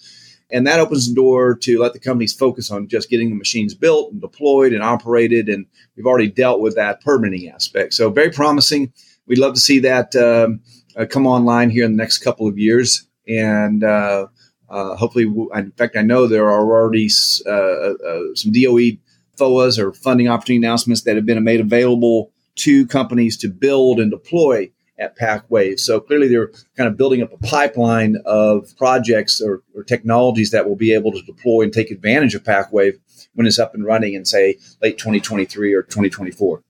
And 0.51 0.68
that 0.68 0.80
opens 0.80 1.10
the 1.10 1.15
door 1.15 1.56
to 1.56 1.80
let 1.80 1.94
the 1.94 2.00
companies 2.00 2.34
focus 2.34 2.70
on 2.70 2.88
just 2.88 3.10
getting 3.10 3.30
the 3.30 3.36
machines 3.36 3.74
built 3.74 4.12
and 4.12 4.22
deployed 4.22 4.74
and 4.74 4.84
operated. 4.84 5.50
And 5.50 5.65
we've 5.96 6.06
already 6.06 6.30
dealt 6.30 6.62
with 6.62 6.75
that 6.75 7.01
permitting 7.01 7.50
aspect. 7.50 7.94
So 7.94 8.12
very 8.12 8.30
promising. 8.30 8.94
We'd 9.25 9.39
love 9.39 9.56
to 9.56 9.60
see 9.60 9.80
that 9.80 10.15
um, 10.15 10.62
uh, 10.96 11.06
come 11.10 11.25
online 11.25 11.72
here 11.72 11.84
in 11.84 11.92
the 11.92 11.98
next 11.98 12.20
couple 12.20 12.48
of 12.48 12.60
years. 12.60 13.08
And 13.27 13.84
uh, 13.84 14.27
uh, 14.70 14.96
hopefully, 14.96 15.25
in 15.25 15.72
fact, 15.72 15.98
I 15.98 16.04
know 16.04 16.27
there 16.27 16.50
are 16.50 16.62
already 16.62 17.10
uh, 17.46 17.50
uh, 17.50 18.20
some 18.36 18.51
DOE 18.51 18.98
FOAs 19.38 19.77
or 19.77 19.94
funding 19.94 20.27
opportunity 20.27 20.65
announcements 20.65 21.04
that 21.04 21.15
have 21.15 21.25
been 21.25 21.44
made 21.44 21.60
available 21.60 22.32
to 22.56 22.86
companies 22.88 23.38
to 23.38 23.50
build 23.50 24.00
and 24.00 24.12
deploy 24.12 24.72
at 24.98 25.18
PacWave. 25.18 25.80
So 25.80 26.00
clearly 26.00 26.27
they're 26.27 26.51
kind 26.77 26.88
of 26.88 26.98
building 26.98 27.22
up 27.22 27.34
a 27.34 27.38
pipeline 27.38 28.15
of 28.25 28.75
projects 28.77 29.42
or, 29.42 29.62
or, 29.75 29.84
technologies 29.84 30.51
that 30.51 30.68
will 30.68 30.77
be 30.77 30.94
able 30.94 31.12
to 31.12 31.22
deploy 31.22 31.63
and 31.63 31.74
take 31.74 31.92
advantage 31.92 32.34
of 32.34 32.44
PacWave 32.44 32.94
when 33.34 33.46
it's 33.46 33.60
up 33.60 33.74
and 33.74 33.86
running 33.86 34.13
in, 34.13 34.24
say, 34.24 34.58
late 34.82 34.98
2023 34.98 35.74
or 35.74 35.84
2024. 35.84 36.63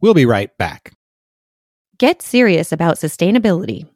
We'll 0.00 0.14
be 0.14 0.26
right 0.26 0.56
back. 0.58 0.92
Get 1.98 2.20
serious 2.20 2.72
about 2.72 2.96
sustainability. 2.96 3.86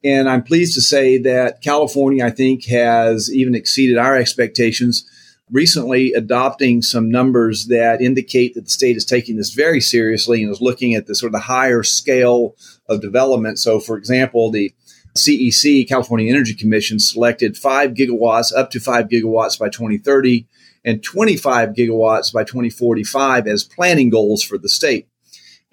And 0.03 0.29
I'm 0.29 0.43
pleased 0.43 0.73
to 0.75 0.81
say 0.81 1.17
that 1.19 1.61
California, 1.61 2.25
I 2.25 2.29
think, 2.29 2.65
has 2.65 3.33
even 3.33 3.55
exceeded 3.55 3.97
our 3.97 4.17
expectations 4.17 5.07
recently, 5.49 6.13
adopting 6.13 6.81
some 6.81 7.09
numbers 7.09 7.67
that 7.67 8.01
indicate 8.01 8.55
that 8.55 8.65
the 8.65 8.69
state 8.69 8.97
is 8.97 9.05
taking 9.05 9.37
this 9.37 9.53
very 9.53 9.79
seriously 9.79 10.43
and 10.43 10.51
is 10.51 10.61
looking 10.61 10.93
at 10.93 11.05
the 11.07 11.15
sort 11.15 11.29
of 11.29 11.33
the 11.33 11.45
higher 11.45 11.83
scale 11.83 12.55
of 12.89 13.01
development. 13.01 13.59
So, 13.59 13.79
for 13.79 13.97
example, 13.97 14.51
the 14.51 14.73
CEC, 15.15 15.87
California 15.87 16.31
Energy 16.31 16.53
Commission, 16.53 16.99
selected 16.99 17.57
5 17.57 17.91
gigawatts, 17.91 18.55
up 18.55 18.71
to 18.71 18.79
5 18.79 19.07
gigawatts 19.07 19.59
by 19.59 19.69
2030, 19.69 20.47
and 20.85 21.03
25 21.03 21.69
gigawatts 21.69 22.33
by 22.33 22.43
2045 22.43 23.47
as 23.47 23.63
planning 23.63 24.09
goals 24.09 24.43
for 24.43 24.57
the 24.57 24.69
state. 24.69 25.07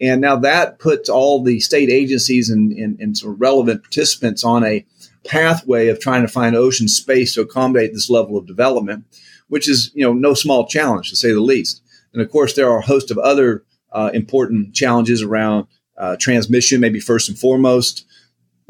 And 0.00 0.20
now 0.20 0.37
that 0.37 0.78
puts 0.78 1.09
all 1.09 1.42
the 1.42 1.61
state 1.61 1.90
agencies 1.90 2.49
and, 2.49 2.73
and, 2.73 2.99
and 3.00 3.16
relevant 3.25 3.82
participants 3.82 4.44
on 4.44 4.64
a 4.64 4.87
pathway 5.26 5.88
of 5.88 6.00
trying 6.00 6.23
to 6.23 6.28
find 6.28 6.56
ocean 6.56 6.88
space 6.88 7.35
to 7.35 7.42
accommodate 7.42 7.92
this 7.92 8.09
level 8.09 8.37
of 8.37 8.47
development, 8.47 9.04
which 9.49 9.68
is 9.68 9.90
you 9.94 10.04
know 10.04 10.14
no 10.14 10.32
small 10.32 10.66
challenge 10.66 11.11
to 11.11 11.16
say 11.16 11.32
the 11.32 11.40
least. 11.40 11.82
And 12.12 12.23
of 12.23 12.30
course, 12.30 12.54
there 12.54 12.70
are 12.70 12.78
a 12.78 12.87
host 12.87 13.11
of 13.11 13.18
other 13.18 13.64
uh, 13.92 14.11
important 14.14 14.75
challenges 14.75 15.23
around 15.23 15.66
uh, 15.99 16.16
transmission, 16.18 16.80
maybe 16.80 17.00
first 17.00 17.28
and 17.28 17.38
foremost, 17.38 18.06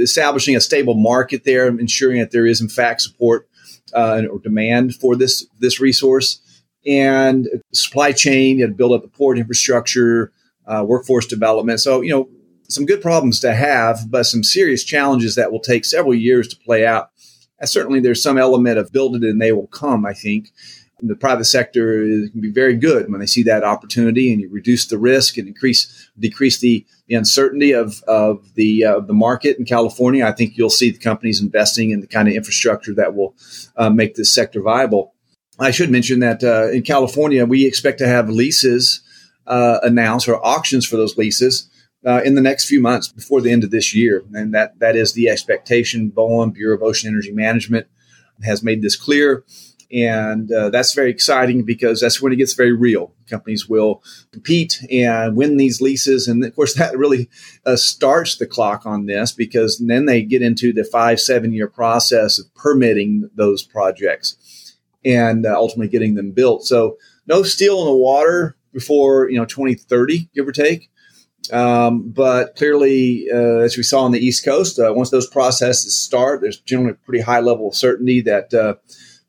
establishing 0.00 0.57
a 0.57 0.61
stable 0.61 0.95
market 0.95 1.45
there, 1.45 1.69
ensuring 1.69 2.19
that 2.21 2.30
there 2.30 2.47
is 2.47 2.61
in 2.61 2.69
fact 2.69 3.02
support 3.02 3.49
uh, 3.95 4.23
or 4.30 4.38
demand 4.38 4.95
for 4.95 5.16
this 5.16 5.47
this 5.59 5.80
resource, 5.80 6.40
and 6.87 7.49
supply 7.73 8.12
chain, 8.12 8.59
you 8.59 8.69
build 8.69 8.92
up 8.92 9.02
the 9.02 9.09
port 9.09 9.38
infrastructure, 9.38 10.33
uh, 10.66 10.85
workforce 10.87 11.26
development. 11.26 11.80
So 11.80 12.00
you 12.00 12.11
know 12.11 12.28
some 12.69 12.87
good 12.87 13.02
problems 13.02 13.40
to 13.40 13.54
have, 13.54 14.11
but 14.11 14.25
some 14.25 14.45
serious 14.45 14.85
challenges 14.85 15.35
that 15.35 15.52
will 15.52 15.61
take 15.61 15.85
several 15.85 16.14
years 16.14 16.49
to 16.49 16.57
play 16.57 16.87
out. 16.87 17.11
And 17.59 17.69
certainly, 17.69 18.00
there's 18.00 18.23
some 18.23 18.38
element 18.38 18.78
of 18.78 18.92
build 18.92 19.16
it 19.16 19.23
and 19.23 19.40
they 19.40 19.52
will 19.52 19.66
come. 19.66 20.07
I 20.07 20.14
think 20.14 20.50
the 21.02 21.16
private 21.16 21.45
sector 21.45 22.02
can 22.30 22.40
be 22.40 22.50
very 22.50 22.76
good 22.76 23.11
when 23.11 23.21
they 23.21 23.26
see 23.26 23.42
that 23.45 23.64
opportunity, 23.64 24.33
and 24.33 24.40
you 24.40 24.49
reduce 24.50 24.87
the 24.87 24.99
risk 24.99 25.37
and 25.37 25.49
increase 25.49 26.11
decrease 26.19 26.61
the, 26.61 26.87
the 27.09 27.14
uncertainty 27.14 27.73
of 27.73 28.02
of 28.04 28.54
the 28.54 28.85
uh, 28.85 29.00
the 29.00 29.12
market 29.12 29.59
in 29.59 29.64
California. 29.64 30.25
I 30.25 30.33
think 30.33 30.57
you'll 30.57 30.71
see 30.71 30.90
the 30.90 30.99
companies 30.99 31.40
investing 31.40 31.90
in 31.90 32.00
the 32.00 32.07
kind 32.07 32.28
of 32.28 32.35
infrastructure 32.35 32.95
that 32.95 33.14
will 33.14 33.35
uh, 33.76 33.90
make 33.90 34.14
this 34.14 34.33
sector 34.33 34.62
viable. 34.62 35.14
I 35.59 35.71
should 35.73 35.90
mention 35.90 36.21
that 36.21 36.42
uh, 36.42 36.71
in 36.71 36.83
California, 36.83 37.45
we 37.45 37.66
expect 37.66 37.99
to 37.99 38.07
have 38.07 38.30
leases 38.30 39.02
uh, 39.47 39.80
announced 39.83 40.28
or 40.28 40.45
auctions 40.45 40.87
for 40.87 40.97
those 40.97 41.19
leases 41.19 41.69
uh, 42.07 42.23
in 42.25 42.35
the 42.35 42.40
next 42.40 42.66
few 42.66 42.80
months 42.80 43.09
before 43.09 43.40
the 43.40 43.50
end 43.50 43.64
of 43.64 43.71
this 43.71 43.95
year. 43.95 44.25
And 44.33 44.54
that, 44.54 44.78
that 44.78 44.97
is 44.97 45.12
the 45.12 45.28
expectation. 45.28 46.11
BOEM, 46.11 46.54
Bureau 46.54 46.76
of 46.76 46.83
Ocean 46.83 47.09
Energy 47.09 47.33
Management, 47.33 47.87
has 48.42 48.62
made 48.62 48.80
this 48.80 48.97
clear. 48.97 49.45
And 49.93 50.53
uh, 50.53 50.71
that's 50.71 50.95
very 50.95 51.11
exciting 51.11 51.65
because 51.65 52.01
that's 52.01 52.23
when 52.23 52.33
it 52.33 52.37
gets 52.37 52.55
very 52.55 52.73
real. 52.73 53.13
Companies 53.29 53.69
will 53.69 54.03
compete 54.33 54.81
and 54.91 55.37
win 55.37 55.57
these 55.57 55.81
leases. 55.81 56.29
And 56.29 56.45
of 56.45 56.55
course, 56.55 56.75
that 56.79 56.97
really 56.97 57.29
uh, 57.67 57.77
starts 57.77 58.37
the 58.37 58.47
clock 58.47 58.87
on 58.87 59.07
this 59.07 59.33
because 59.33 59.79
then 59.79 60.07
they 60.07 60.23
get 60.23 60.43
into 60.43 60.73
the 60.73 60.85
five, 60.85 61.21
seven 61.21 61.53
year 61.53 61.69
process 61.69 62.39
of 62.39 62.55
permitting 62.55 63.29
those 63.35 63.63
projects 63.63 64.77
and 65.05 65.47
uh, 65.47 65.55
ultimately 65.55 65.89
getting 65.89 66.15
them 66.15 66.33
built. 66.33 66.65
So 66.65 66.97
no 67.27 67.43
steel 67.43 67.81
in 67.81 67.87
the 67.87 67.97
water 67.97 68.57
before 68.73 69.29
you 69.29 69.39
know 69.39 69.45
2030, 69.45 70.29
give 70.35 70.47
or 70.47 70.53
take. 70.53 70.91
Um, 71.53 72.11
but 72.11 72.55
clearly, 72.55 73.27
uh, 73.33 73.59
as 73.59 73.77
we 73.77 73.83
saw 73.83 74.03
on 74.03 74.13
the 74.13 74.25
East 74.25 74.45
Coast, 74.45 74.79
uh, 74.79 74.93
once 74.95 75.11
those 75.11 75.27
processes 75.27 75.99
start, 75.99 76.43
there's 76.43 76.61
generally 76.61 76.93
a 76.93 77.07
pretty 77.07 77.23
high 77.23 77.41
level 77.41 77.69
of 77.69 77.75
certainty 77.75 78.21
that 78.21 78.55
uh, 78.55 78.75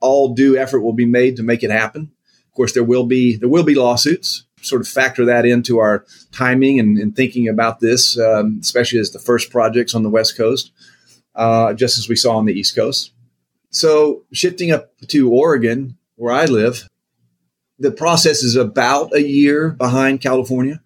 all 0.01 0.34
due 0.34 0.58
effort 0.58 0.81
will 0.81 0.93
be 0.93 1.05
made 1.05 1.38
to 1.38 1.43
make 1.43 1.63
it 1.63 1.72
happen. 1.72 2.12
Of 2.48 2.55
course, 2.55 2.74
there 2.74 2.84
will 2.84 3.05
be 3.05 3.38
there 3.38 3.50
will 3.50 3.63
be 3.63 3.75
lawsuits. 3.75 4.43
Sort 4.62 4.81
of 4.81 4.88
factor 4.88 5.25
that 5.25 5.46
into 5.46 5.79
our 5.79 6.05
timing 6.31 6.79
and, 6.79 6.98
and 6.98 7.15
thinking 7.15 7.48
about 7.48 7.79
this, 7.79 8.20
um, 8.20 8.60
especially 8.62 9.00
as 9.00 9.12
the 9.12 9.17
first 9.17 9.50
projects 9.50 9.96
on 9.96 10.03
the 10.03 10.10
West 10.10 10.38
Coast, 10.38 10.72
uh, 11.34 11.74
just 11.74 11.98
as 11.98 12.08
we 12.08 12.15
saw 12.15 12.38
on 12.38 12.46
the 12.46 12.53
East 12.53 12.75
Coast. 12.75 13.12
So 13.72 14.24
shifting 14.31 14.72
up 14.72 14.91
to 15.08 15.31
Oregon, 15.31 15.98
where 16.15 16.31
I 16.31 16.46
live, 16.46 16.88
the 17.79 17.91
process 17.91 18.43
is 18.43 18.55
about 18.55 19.15
a 19.15 19.24
year 19.24 19.70
behind 19.72 20.22
California. 20.22 20.81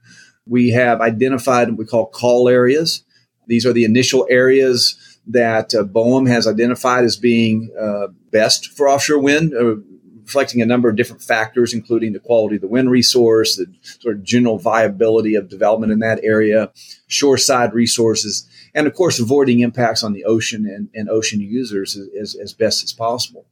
We 0.45 0.69
have 0.69 1.01
identified 1.01 1.67
what 1.67 1.77
we 1.77 1.85
call 1.85 2.05
call 2.05 2.47
areas. 2.47 3.03
These 3.47 3.65
are 3.65 3.73
the 3.73 3.83
initial 3.83 4.25
areas 4.29 5.14
that 5.27 5.73
uh, 5.73 5.83
BOEM 5.83 6.27
has 6.27 6.47
identified 6.47 7.03
as 7.03 7.17
being 7.17 7.71
uh, 7.79 8.07
best 8.31 8.67
for 8.71 8.87
offshore 8.87 9.19
wind, 9.19 9.53
uh, 9.53 9.75
reflecting 10.21 10.61
a 10.61 10.65
number 10.65 10.89
of 10.89 10.95
different 10.95 11.21
factors, 11.21 11.73
including 11.73 12.13
the 12.13 12.19
quality 12.19 12.55
of 12.55 12.61
the 12.61 12.67
wind 12.67 12.89
resource, 12.89 13.55
the 13.55 13.67
sort 13.81 14.15
of 14.15 14.23
general 14.23 14.57
viability 14.57 15.35
of 15.35 15.49
development 15.49 15.91
in 15.91 15.99
that 15.99 16.19
area, 16.23 16.71
shoreside 17.07 17.73
resources, 17.73 18.49
and 18.73 18.87
of 18.87 18.93
course, 18.93 19.19
avoiding 19.19 19.59
impacts 19.59 20.03
on 20.03 20.13
the 20.13 20.25
ocean 20.25 20.65
and, 20.65 20.89
and 20.93 21.09
ocean 21.09 21.39
users 21.39 21.97
as, 22.19 22.35
as, 22.35 22.53
best 22.53 22.83
as 22.83 22.91
possible. 22.91 23.45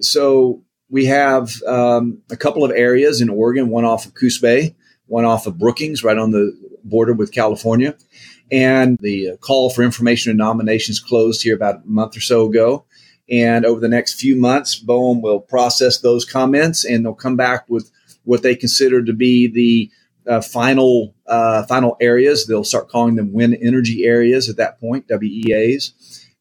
So 0.00 0.62
we 0.90 1.06
have 1.06 1.62
um, 1.66 2.22
a 2.30 2.36
couple 2.36 2.64
of 2.64 2.70
areas 2.72 3.20
in 3.20 3.28
Oregon, 3.30 3.68
one 3.68 3.84
off 3.84 4.04
of 4.04 4.14
Coos 4.14 4.38
Bay, 4.38 4.74
one 5.06 5.24
off 5.24 5.46
of 5.46 5.58
Brookings, 5.58 6.02
right 6.02 6.18
on 6.18 6.32
the 6.32 6.52
border 6.84 7.12
with 7.12 7.32
California. 7.32 7.96
And 8.50 8.98
the 8.98 9.36
call 9.40 9.70
for 9.70 9.82
information 9.82 10.30
and 10.30 10.38
nominations 10.38 11.00
closed 11.00 11.42
here 11.42 11.54
about 11.54 11.84
a 11.84 11.86
month 11.86 12.16
or 12.16 12.20
so 12.20 12.46
ago. 12.46 12.84
And 13.30 13.66
over 13.66 13.78
the 13.78 13.88
next 13.88 14.14
few 14.18 14.36
months, 14.36 14.78
BOEM 14.78 15.20
will 15.20 15.40
process 15.40 15.98
those 15.98 16.24
comments 16.24 16.84
and 16.84 17.04
they'll 17.04 17.14
come 17.14 17.36
back 17.36 17.68
with 17.68 17.90
what 18.24 18.42
they 18.42 18.56
consider 18.56 19.04
to 19.04 19.12
be 19.12 19.46
the 19.46 19.90
uh, 20.28 20.40
final 20.40 21.14
uh, 21.26 21.64
final 21.64 21.96
areas. 22.00 22.46
They'll 22.46 22.64
start 22.64 22.88
calling 22.88 23.16
them 23.16 23.32
wind 23.32 23.56
energy 23.60 24.04
areas 24.04 24.48
at 24.48 24.56
that 24.56 24.78
point, 24.78 25.08
WEAs, 25.08 25.92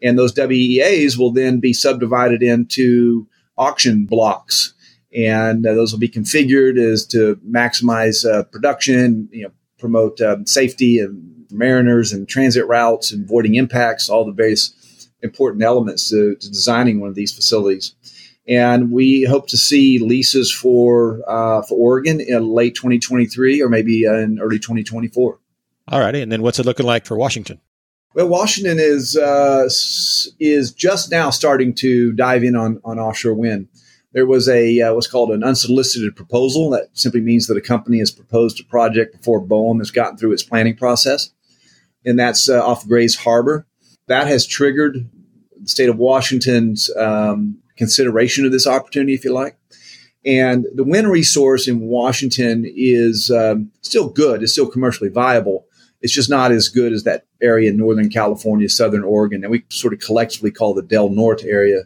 and 0.02 0.18
those 0.18 0.34
WEAs 0.34 1.18
will 1.18 1.32
then 1.32 1.60
be 1.60 1.74
subdivided 1.74 2.44
into 2.44 3.28
auction 3.58 4.06
blocks, 4.06 4.74
and 5.16 5.66
uh, 5.66 5.74
those 5.74 5.94
will 5.94 6.00
be 6.00 6.10
configured 6.10 6.78
as 6.78 7.06
to 7.08 7.38
maximize 7.48 8.30
uh, 8.30 8.44
production, 8.44 9.30
you 9.32 9.44
know, 9.44 9.52
promote 9.80 10.20
um, 10.22 10.46
safety 10.46 11.00
and 11.00 11.37
mariners 11.52 12.14
and 12.14 12.28
transit 12.28 12.68
routes, 12.68 13.12
and 13.12 13.26
avoiding 13.26 13.56
impacts, 13.56 14.10
all 14.10 14.26
the 14.26 14.32
various 14.32 14.74
important 15.22 15.64
elements 15.64 16.10
to, 16.10 16.36
to 16.36 16.50
designing 16.50 17.00
one 17.00 17.10
of 17.10 17.16
these 17.16 17.34
facilities 17.34 17.96
and 18.48 18.92
we 18.92 19.24
hope 19.24 19.48
to 19.48 19.58
see 19.58 20.00
leases 20.00 20.52
for 20.52 21.22
uh, 21.28 21.62
for 21.64 21.78
Oregon 21.78 22.22
in 22.22 22.48
late 22.48 22.76
2023 22.76 23.62
or 23.62 23.70
maybe 23.70 24.08
uh, 24.08 24.14
in 24.14 24.40
early 24.40 24.60
2024. 24.60 25.40
All 25.90 26.00
righty, 26.00 26.22
and 26.22 26.32
then 26.32 26.42
what's 26.42 26.60
it 26.60 26.66
looking 26.66 26.86
like 26.86 27.06
for 27.06 27.18
Washington? 27.18 27.60
Well, 28.14 28.28
Washington 28.28 28.78
is 28.80 29.18
uh, 29.18 29.70
is 30.40 30.72
just 30.72 31.12
now 31.12 31.30
starting 31.30 31.74
to 31.76 32.14
dive 32.14 32.44
in 32.44 32.56
on 32.56 32.80
on 32.84 33.00
offshore 33.00 33.34
wind. 33.34 33.68
There 34.14 34.26
was 34.26 34.48
a 34.48 34.82
uh, 34.82 34.94
what's 34.94 35.08
called 35.08 35.32
an 35.32 35.44
unsolicited 35.44 36.16
proposal. 36.16 36.70
That 36.70 36.90
simply 36.94 37.22
means 37.22 37.48
that 37.48 37.58
a 37.58 37.62
company 37.62 38.00
has 38.00 38.12
proposed 38.12 38.60
a 38.60 38.64
project 38.64 39.18
before 39.18 39.46
BOEM 39.46 39.80
has 39.80 39.92
gotten 39.92 40.18
through 40.18 40.34
its 40.34 40.44
planning 40.44 40.76
process, 40.76 41.32
and 42.08 42.18
that's 42.18 42.50
uh, 42.50 42.66
off 42.66 42.88
Grays 42.88 43.16
Harbor. 43.16 43.68
That 44.08 44.28
has 44.28 44.48
triggered 44.48 45.10
the 45.62 45.68
state 45.68 45.90
of 45.90 45.98
Washington's 45.98 46.90
um, 46.96 47.60
consideration 47.76 48.46
of 48.46 48.54
this 48.54 48.66
opportunity, 48.66 49.14
if 49.14 49.26
you 49.26 49.34
like. 49.34 49.58
And 50.26 50.66
the 50.74 50.86
wind 50.86 51.10
resource 51.10 51.68
in 51.68 51.82
Washington 51.82 52.66
is 52.66 53.30
um, 53.30 53.72
still 53.82 54.10
good. 54.10 54.42
It's 54.42 54.54
still 54.54 54.70
commercially 54.72 55.10
viable. 55.10 55.66
It's 56.02 56.14
just 56.14 56.30
not 56.30 56.52
as 56.52 56.70
good 56.70 56.94
as 56.94 57.04
that 57.04 57.26
area 57.42 57.70
in 57.70 57.78
Northern 57.78 58.10
California, 58.10 58.70
Southern 58.70 59.04
Oregon, 59.04 59.42
that 59.42 59.50
we 59.50 59.66
sort 59.70 59.94
of 59.94 60.00
collectively 60.00 60.52
call 60.52 60.74
the 60.74 60.82
Del 60.82 61.10
Norte 61.10 61.44
area. 61.44 61.84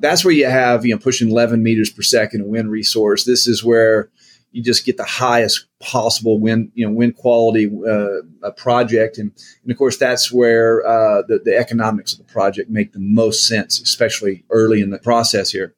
That's 0.00 0.24
where 0.24 0.34
you 0.34 0.46
have, 0.46 0.84
you 0.84 0.94
know, 0.94 0.98
pushing 0.98 1.30
11 1.30 1.62
meters 1.62 1.90
per 1.90 2.02
second 2.02 2.48
wind 2.48 2.70
resource. 2.70 3.24
This 3.24 3.46
is 3.46 3.62
where 3.62 4.10
you 4.54 4.62
just 4.62 4.86
get 4.86 4.96
the 4.96 5.04
highest 5.04 5.66
possible 5.80 6.38
wind, 6.38 6.70
you 6.74 6.86
know, 6.86 6.92
wind 6.92 7.16
quality 7.16 7.68
uh, 7.88 8.50
project, 8.52 9.18
and, 9.18 9.32
and 9.62 9.72
of 9.72 9.76
course 9.76 9.96
that's 9.96 10.32
where 10.32 10.86
uh, 10.86 11.22
the, 11.26 11.40
the 11.44 11.56
economics 11.56 12.12
of 12.12 12.18
the 12.18 12.32
project 12.32 12.70
make 12.70 12.92
the 12.92 13.00
most 13.00 13.48
sense, 13.48 13.80
especially 13.80 14.44
early 14.50 14.80
in 14.80 14.90
the 14.90 14.98
process 14.98 15.50
here. 15.50 15.74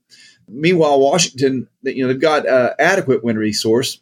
Meanwhile, 0.46 1.00
Washington, 1.00 1.68
you 1.82 2.02
know, 2.02 2.08
they've 2.08 2.20
got 2.20 2.46
uh, 2.46 2.74
adequate 2.78 3.24
wind 3.24 3.38
resource, 3.38 4.00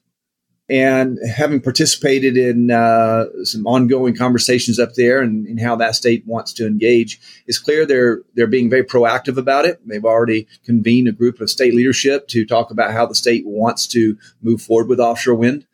and 0.69 1.19
having 1.29 1.61
participated 1.61 2.39
in 2.39 2.71
uh, 2.71 3.27
some 3.43 3.67
ongoing 3.67 4.17
conversations 4.17 4.79
up 4.79 4.95
there 4.95 5.21
and, 5.21 5.47
and, 5.47 5.61
how 5.61 5.77
that 5.77 5.95
state 5.95 6.27
wants 6.27 6.55
to 6.55 6.67
engage, 6.67 7.21
it's 7.47 7.59
clear 7.59 7.85
they're 7.85 8.23
they're 8.35 8.47
being 8.47 8.71
very 8.71 8.85
proactive 8.85 9.37
about 9.37 9.67
it. 9.67 9.79
They've 9.87 10.05
already 10.05 10.47
convened 10.65 11.09
a 11.09 11.13
group 11.13 11.41
of 11.41 11.51
state 11.51 11.75
leadership 11.75 12.29
to 12.29 12.47
talk 12.47 12.71
about 12.71 12.93
how 12.93 13.05
the 13.05 13.15
state 13.15 13.45
wants 13.47 13.87
to 13.89 14.17
move 14.41 14.63
forward 14.63 14.89
with 14.89 15.01
offshore 15.01 15.35
wind. 15.35 15.67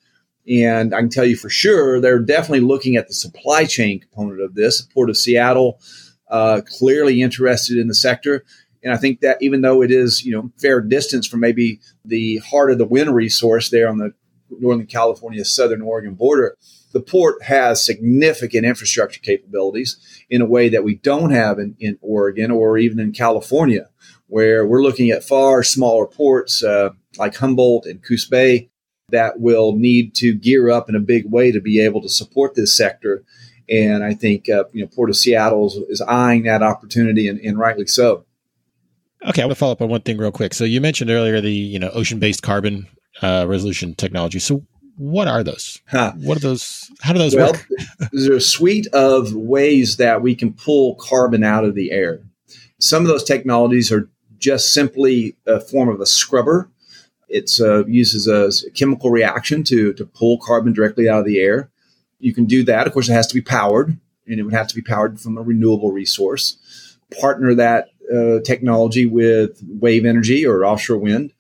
And 0.49 0.93
I 0.93 0.99
can 1.01 1.11
tell 1.11 1.25
you 1.25 1.37
for 1.37 1.51
sure, 1.51 2.01
they're 2.01 2.19
definitely 2.19 2.61
looking 2.61 2.97
at 2.97 3.07
the 3.07 3.15
supply 3.15 3.67
chain 3.67 4.01
component 4.01 4.41
of 4.41 4.55
this. 4.55 4.83
Port 4.83 5.09
of 5.09 5.17
Seattle 5.17 5.79
uh, 6.29 6.63
clearly 6.79 7.23
interested 7.23 7.79
in 7.79 7.87
the 7.87 7.95
sector. 7.95 8.45
And 8.83 8.93
I 8.93 8.97
think 8.97 9.21
that 9.21 9.39
even 9.41 9.61
though 9.61 9.83
it 9.83 9.93
is, 9.93 10.25
you 10.25 10.33
know, 10.33 10.51
fair 10.59 10.81
distance 10.81 11.27
from 11.27 11.41
maybe 11.41 11.81
the 12.05 12.39
heart 12.39 12.73
of 12.73 12.79
the 12.79 12.87
wind 12.87 13.15
resource 13.15 13.69
there 13.71 13.89
on 13.89 13.99
the 13.99 14.15
Northern 14.59 14.87
California, 14.87 15.45
Southern 15.45 15.83
Oregon 15.83 16.15
border, 16.15 16.57
the 16.93 17.01
port 17.01 17.43
has 17.43 17.85
significant 17.85 18.67
infrastructure 18.67 19.21
capabilities 19.21 19.99
in 20.29 20.41
a 20.41 20.47
way 20.47 20.69
that 20.69 20.85
we 20.85 20.97
don't 20.97 21.31
have 21.31 21.59
in, 21.59 21.77
in 21.79 21.99
Oregon 22.01 22.51
or 22.51 22.79
even 22.79 22.99
in 22.99 23.13
California, 23.13 23.89
where 24.27 24.67
we're 24.67 24.83
looking 24.83 25.11
at 25.11 25.25
far 25.25 25.63
smaller 25.63 26.07
ports 26.07 26.63
uh, 26.65 26.91
like 27.19 27.37
Humboldt 27.37 27.87
and 27.87 28.03
Coos 28.03 28.27
Bay 28.27 28.71
that 29.11 29.41
will 29.41 29.77
need 29.77 30.15
to 30.17 30.35
gear 30.35 30.71
up 30.71 30.89
in 30.89 30.95
a 30.95 31.01
big 31.01 31.31
way 31.31 31.53
to 31.53 31.61
be 31.61 31.81
able 31.81 32.01
to 32.03 32.09
support 32.09 32.55
this 32.55 32.77
sector. 32.77 33.25
And 33.69 34.03
I 34.03 34.15
think 34.15 34.49
uh, 34.49 34.65
you 34.73 34.83
know 34.83 34.89
Port 34.89 35.11
of 35.11 35.17
Seattle 35.17 35.67
is, 35.67 35.75
is 35.89 36.01
eyeing 36.01 36.43
that 36.45 36.63
opportunity, 36.63 37.29
and, 37.29 37.39
and 37.41 37.57
rightly 37.59 37.87
so. 37.87 38.25
Okay, 39.25 39.43
I 39.43 39.45
want 39.45 39.57
to 39.57 39.61
follow 39.61 39.73
up 39.73 39.83
on 39.83 39.89
one 39.89 40.01
thing 40.01 40.17
real 40.17 40.33
quick. 40.33 40.55
So 40.55 40.65
you 40.65 40.81
mentioned 40.81 41.11
earlier 41.11 41.41
the 41.41 41.53
you 41.53 41.79
know 41.79 41.91
ocean-based 41.91 42.43
carbon 42.43 42.89
uh, 43.23 43.47
resolution 43.49 43.95
technology. 43.95 44.39
So, 44.39 44.65
what 44.97 45.29
are 45.29 45.43
those? 45.43 45.81
Huh. 45.89 46.13
What 46.17 46.37
are 46.37 46.41
those? 46.41 46.91
How 47.01 47.13
do 47.13 47.19
those 47.19 47.35
well, 47.35 47.53
work? 47.53 47.67
there's 48.13 48.27
a 48.27 48.41
suite 48.41 48.87
of 48.89 49.33
ways 49.35 49.97
that 49.97 50.23
we 50.23 50.35
can 50.35 50.53
pull 50.53 50.97
carbon 50.97 51.43
out 51.43 51.65
of 51.65 51.75
the 51.75 51.91
air. 51.91 52.21
Some 52.79 53.03
of 53.03 53.09
those 53.09 53.25
technologies 53.25 53.91
are 53.93 54.09
just 54.39 54.73
simply 54.73 55.37
a 55.47 55.61
form 55.61 55.89
of 55.89 56.01
a 56.01 56.07
scrubber. 56.07 56.71
It 57.29 57.51
uh, 57.61 57.87
uses 57.87 58.27
a 58.27 58.71
chemical 58.73 59.11
reaction 59.11 59.63
to, 59.65 59.93
to 59.93 60.05
pull 60.05 60.39
carbon 60.39 60.73
directly 60.73 61.09
out 61.09 61.21
of 61.21 61.27
the 61.27 61.39
air. 61.39 61.71
You 62.19 62.35
can 62.35 62.47
do 62.47 62.65
that. 62.65 62.87
Of 62.87 62.93
course, 62.93 63.09
it 63.09 63.13
has 63.13 63.27
to 63.29 63.35
be 63.35 63.43
powered, 63.43 63.97
and 64.27 64.41
it 64.41 64.43
would 64.43 64.55
have 64.55 64.69
to 64.69 64.75
be 64.75 64.83
powered 64.83 65.21
from 65.21 65.39
a 65.39 65.43
renewable 65.43 65.93
resource. 65.93 66.97
Partner 67.21 67.55
that 67.55 67.89
uh, 68.13 68.41
technology 68.45 69.07
with 69.07 69.63
wave 69.63 70.05
energy 70.05 70.45
or 70.45 70.65
offshore 70.65 70.99
wind. 70.99 71.33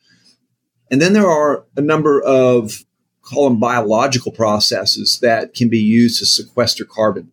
And 0.91 1.01
then 1.01 1.13
there 1.13 1.29
are 1.29 1.65
a 1.77 1.81
number 1.81 2.23
of, 2.23 2.85
call 3.23 3.49
them 3.49 3.61
biological 3.61 4.33
processes 4.33 5.21
that 5.21 5.55
can 5.55 5.69
be 5.69 5.79
used 5.79 6.19
to 6.19 6.27
sequester 6.27 6.85
carbon. 6.85 7.33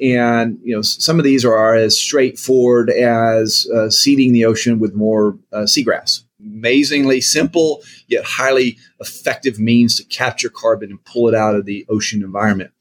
And 0.00 0.58
you 0.62 0.74
know, 0.74 0.82
some 0.82 1.18
of 1.18 1.24
these 1.24 1.44
are 1.44 1.74
as 1.74 1.98
straightforward 1.98 2.90
as 2.90 3.66
uh, 3.74 3.90
seeding 3.90 4.32
the 4.32 4.46
ocean 4.46 4.78
with 4.78 4.94
more 4.94 5.38
uh, 5.52 5.60
seagrass. 5.60 6.24
Amazingly 6.40 7.20
simple 7.20 7.82
yet 8.08 8.24
highly 8.24 8.78
effective 8.98 9.58
means 9.58 9.96
to 9.96 10.04
capture 10.04 10.48
carbon 10.48 10.90
and 10.90 11.04
pull 11.04 11.28
it 11.28 11.34
out 11.34 11.54
of 11.54 11.66
the 11.66 11.84
ocean 11.90 12.22
environment. 12.22 12.72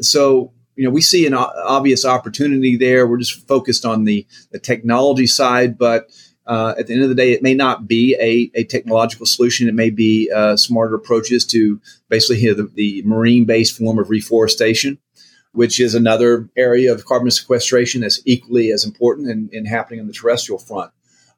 So 0.00 0.52
you 0.78 0.84
know, 0.84 0.90
we 0.90 1.00
see 1.00 1.26
an 1.26 1.34
obvious 1.34 2.04
opportunity 2.04 2.76
there. 2.76 3.04
We're 3.04 3.18
just 3.18 3.48
focused 3.48 3.84
on 3.84 4.04
the, 4.04 4.24
the 4.52 4.60
technology 4.60 5.26
side, 5.26 5.76
but 5.76 6.08
uh, 6.48 6.74
at 6.78 6.86
the 6.86 6.94
end 6.94 7.02
of 7.02 7.08
the 7.08 7.14
day, 7.14 7.32
it 7.32 7.42
may 7.42 7.54
not 7.54 7.86
be 7.86 8.16
a, 8.20 8.50
a 8.58 8.64
technological 8.64 9.26
solution. 9.26 9.68
It 9.68 9.74
may 9.74 9.90
be 9.90 10.30
uh, 10.34 10.56
smarter 10.56 10.96
approaches 10.96 11.46
to 11.46 11.80
basically 12.08 12.38
you 12.38 12.56
know, 12.56 12.62
the, 12.62 12.72
the 12.74 13.02
marine 13.04 13.44
based 13.44 13.76
form 13.76 13.98
of 13.98 14.10
reforestation 14.10 14.98
which 15.58 15.80
is 15.80 15.92
another 15.92 16.48
area 16.56 16.92
of 16.92 17.04
carbon 17.04 17.30
sequestration 17.32 18.02
that's 18.02 18.20
equally 18.24 18.70
as 18.70 18.84
important 18.84 19.52
and, 19.52 19.66
happening 19.66 19.98
on 19.98 20.06
the 20.06 20.12
terrestrial 20.12 20.56
front. 20.56 20.92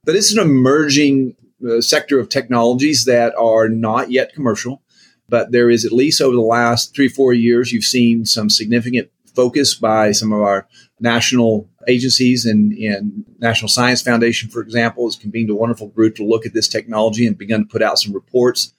But 0.04 0.14
it's 0.14 0.30
an 0.30 0.38
emerging 0.38 1.36
uh, 1.66 1.80
sector 1.80 2.20
of 2.20 2.28
technologies 2.28 3.06
that 3.06 3.34
are 3.36 3.70
not 3.70 4.10
yet 4.10 4.34
commercial. 4.34 4.82
But 5.30 5.52
there 5.52 5.70
is 5.70 5.86
at 5.86 5.92
least 5.92 6.20
over 6.20 6.36
the 6.36 6.42
last 6.42 6.94
three, 6.94 7.08
four 7.08 7.32
years, 7.32 7.72
you've 7.72 7.84
seen 7.84 8.26
some 8.26 8.50
significant 8.50 9.10
focus 9.34 9.74
by 9.74 10.12
some 10.12 10.34
of 10.34 10.42
our 10.42 10.68
national 11.00 11.69
agencies 11.88 12.44
and, 12.44 12.72
and 12.72 13.24
National 13.38 13.68
Science 13.68 14.02
Foundation, 14.02 14.50
for 14.50 14.60
example, 14.60 15.06
has 15.06 15.16
convened 15.16 15.50
a 15.50 15.54
wonderful 15.54 15.88
group 15.88 16.16
to 16.16 16.24
look 16.24 16.46
at 16.46 16.52
this 16.52 16.68
technology 16.68 17.26
and 17.26 17.38
begun 17.38 17.60
to 17.60 17.66
put 17.66 17.82
out 17.82 17.98
some 17.98 18.12
reports 18.12 18.72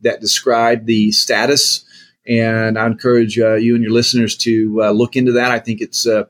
that 0.00 0.20
describe 0.20 0.86
the 0.86 1.10
status 1.12 1.84
and 2.28 2.78
I 2.78 2.86
encourage 2.86 3.38
uh, 3.38 3.54
you 3.54 3.74
and 3.74 3.82
your 3.82 3.92
listeners 3.92 4.36
to 4.38 4.82
uh, 4.82 4.90
look 4.90 5.16
into 5.16 5.32
that. 5.32 5.50
I 5.50 5.58
think 5.58 5.80
it's 5.80 6.06
uh, 6.06 6.24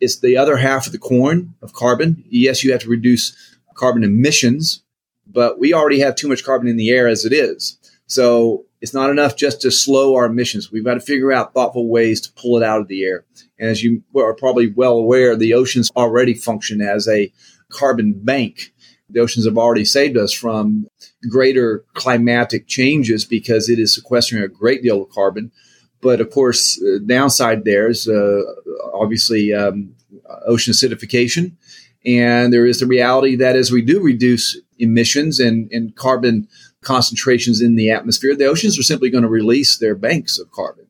it's 0.00 0.18
the 0.18 0.36
other 0.36 0.56
half 0.56 0.86
of 0.86 0.92
the 0.92 0.98
coin 0.98 1.54
of 1.62 1.72
carbon. 1.72 2.24
Yes, 2.28 2.64
you 2.64 2.72
have 2.72 2.80
to 2.80 2.88
reduce 2.88 3.36
carbon 3.74 4.02
emissions, 4.02 4.82
but 5.26 5.58
we 5.58 5.72
already 5.72 6.00
have 6.00 6.16
too 6.16 6.28
much 6.28 6.44
carbon 6.44 6.68
in 6.68 6.76
the 6.76 6.90
air 6.90 7.06
as 7.06 7.24
it 7.24 7.32
is. 7.32 7.78
So 8.06 8.66
it's 8.84 8.92
not 8.92 9.08
enough 9.08 9.34
just 9.34 9.62
to 9.62 9.70
slow 9.70 10.14
our 10.14 10.26
emissions. 10.26 10.70
We've 10.70 10.84
got 10.84 10.94
to 10.94 11.00
figure 11.00 11.32
out 11.32 11.54
thoughtful 11.54 11.88
ways 11.88 12.20
to 12.20 12.32
pull 12.34 12.58
it 12.58 12.62
out 12.62 12.82
of 12.82 12.88
the 12.88 13.02
air. 13.04 13.24
And 13.58 13.70
as 13.70 13.82
you 13.82 14.02
are 14.14 14.34
probably 14.34 14.70
well 14.70 14.98
aware, 14.98 15.34
the 15.34 15.54
oceans 15.54 15.90
already 15.96 16.34
function 16.34 16.82
as 16.82 17.08
a 17.08 17.32
carbon 17.70 18.12
bank 18.12 18.74
the 19.08 19.20
oceans 19.20 19.46
have 19.46 19.58
already 19.58 19.84
saved 19.84 20.16
us 20.16 20.32
from 20.32 20.88
greater 21.28 21.84
climatic 21.94 22.66
changes 22.66 23.24
because 23.24 23.68
it 23.68 23.78
is 23.78 23.94
sequestering 23.94 24.42
a 24.42 24.48
great 24.48 24.82
deal 24.82 25.02
of 25.02 25.10
carbon. 25.10 25.52
But 26.00 26.20
of 26.20 26.30
course, 26.30 26.82
uh, 26.82 26.98
downside 27.06 27.64
there 27.64 27.88
is 27.88 28.08
uh, 28.08 28.42
obviously 28.92 29.52
um, 29.52 29.94
ocean 30.46 30.72
acidification. 30.72 31.52
And 32.04 32.52
there 32.52 32.66
is 32.66 32.80
the 32.80 32.86
reality 32.86 33.36
that 33.36 33.56
as 33.56 33.70
we 33.70 33.82
do 33.82 34.02
reduce 34.02 34.58
emissions 34.78 35.40
and, 35.40 35.70
and 35.72 35.94
carbon 35.96 36.48
concentrations 36.84 37.60
in 37.60 37.76
the 37.76 37.90
atmosphere, 37.90 38.36
the 38.36 38.46
oceans 38.46 38.78
are 38.78 38.82
simply 38.82 39.10
going 39.10 39.22
to 39.22 39.28
release 39.28 39.78
their 39.78 39.94
banks 39.94 40.38
of 40.38 40.50
carbon. 40.50 40.86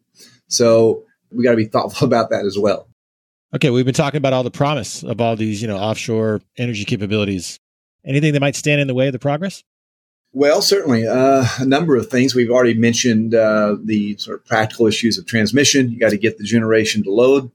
So 0.48 1.04
we 1.30 1.44
got 1.44 1.52
to 1.52 1.57
be 1.57 1.64
thoughtful 1.72 2.07
about 2.07 2.30
that 2.30 2.44
as 2.44 2.59
well. 2.59 2.88
Okay, 3.54 3.70
we've 3.70 3.85
been 3.85 3.94
talking 3.94 4.18
about 4.18 4.33
all 4.33 4.42
the 4.42 4.50
promise 4.50 5.04
of 5.04 5.20
all 5.20 5.37
these, 5.37 5.62
you 5.62 5.68
know, 5.68 5.76
offshore 5.76 6.40
energy 6.59 6.85
capabilities. 6.85 7.61
Anything 8.04 8.33
that 8.33 8.40
might 8.40 8.57
stand 8.57 8.80
in 8.80 8.88
the 8.88 8.94
way 8.94 9.07
of 9.07 9.12
the 9.12 9.18
progress? 9.18 9.62
Well, 10.33 10.61
certainly 10.61 11.07
uh, 11.07 11.46
a 11.61 11.64
number 11.64 11.94
of 11.94 12.11
things. 12.11 12.35
We've 12.35 12.50
already 12.50 12.74
mentioned 12.74 13.37
uh, 13.37 13.76
the 13.80 14.16
sort 14.16 14.40
of 14.40 14.44
practical 14.44 14.88
issues 14.88 15.16
of 15.16 15.26
transmission. 15.26 15.92
You 15.92 16.00
got 16.00 16.11
to 16.11 16.18
get 16.18 16.38
the 16.38 16.44
generation 16.44 17.04
to 17.04 17.12
load, 17.12 17.52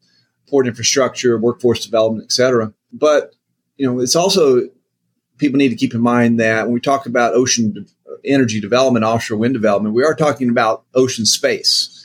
port 0.47 0.65
infrastructure, 0.65 1.37
workforce 1.37 1.83
development, 1.83 2.23
et 2.23 2.31
cetera. 2.31 2.73
But 2.93 3.35
you 3.75 3.85
know, 3.85 3.99
it's 3.99 4.15
also 4.15 4.69
people 5.37 5.57
need 5.57 5.69
to 5.69 5.75
keep 5.75 5.93
in 5.93 6.01
mind 6.01 6.39
that 6.39 6.65
when 6.65 6.73
we 6.73 6.79
talk 6.79 7.05
about 7.05 7.33
ocean 7.33 7.85
energy 8.23 8.59
development, 8.59 9.05
offshore 9.05 9.37
wind 9.37 9.53
development, 9.53 9.95
we 9.95 10.03
are 10.03 10.15
talking 10.15 10.49
about 10.49 10.83
ocean 10.93 11.25
space. 11.25 11.95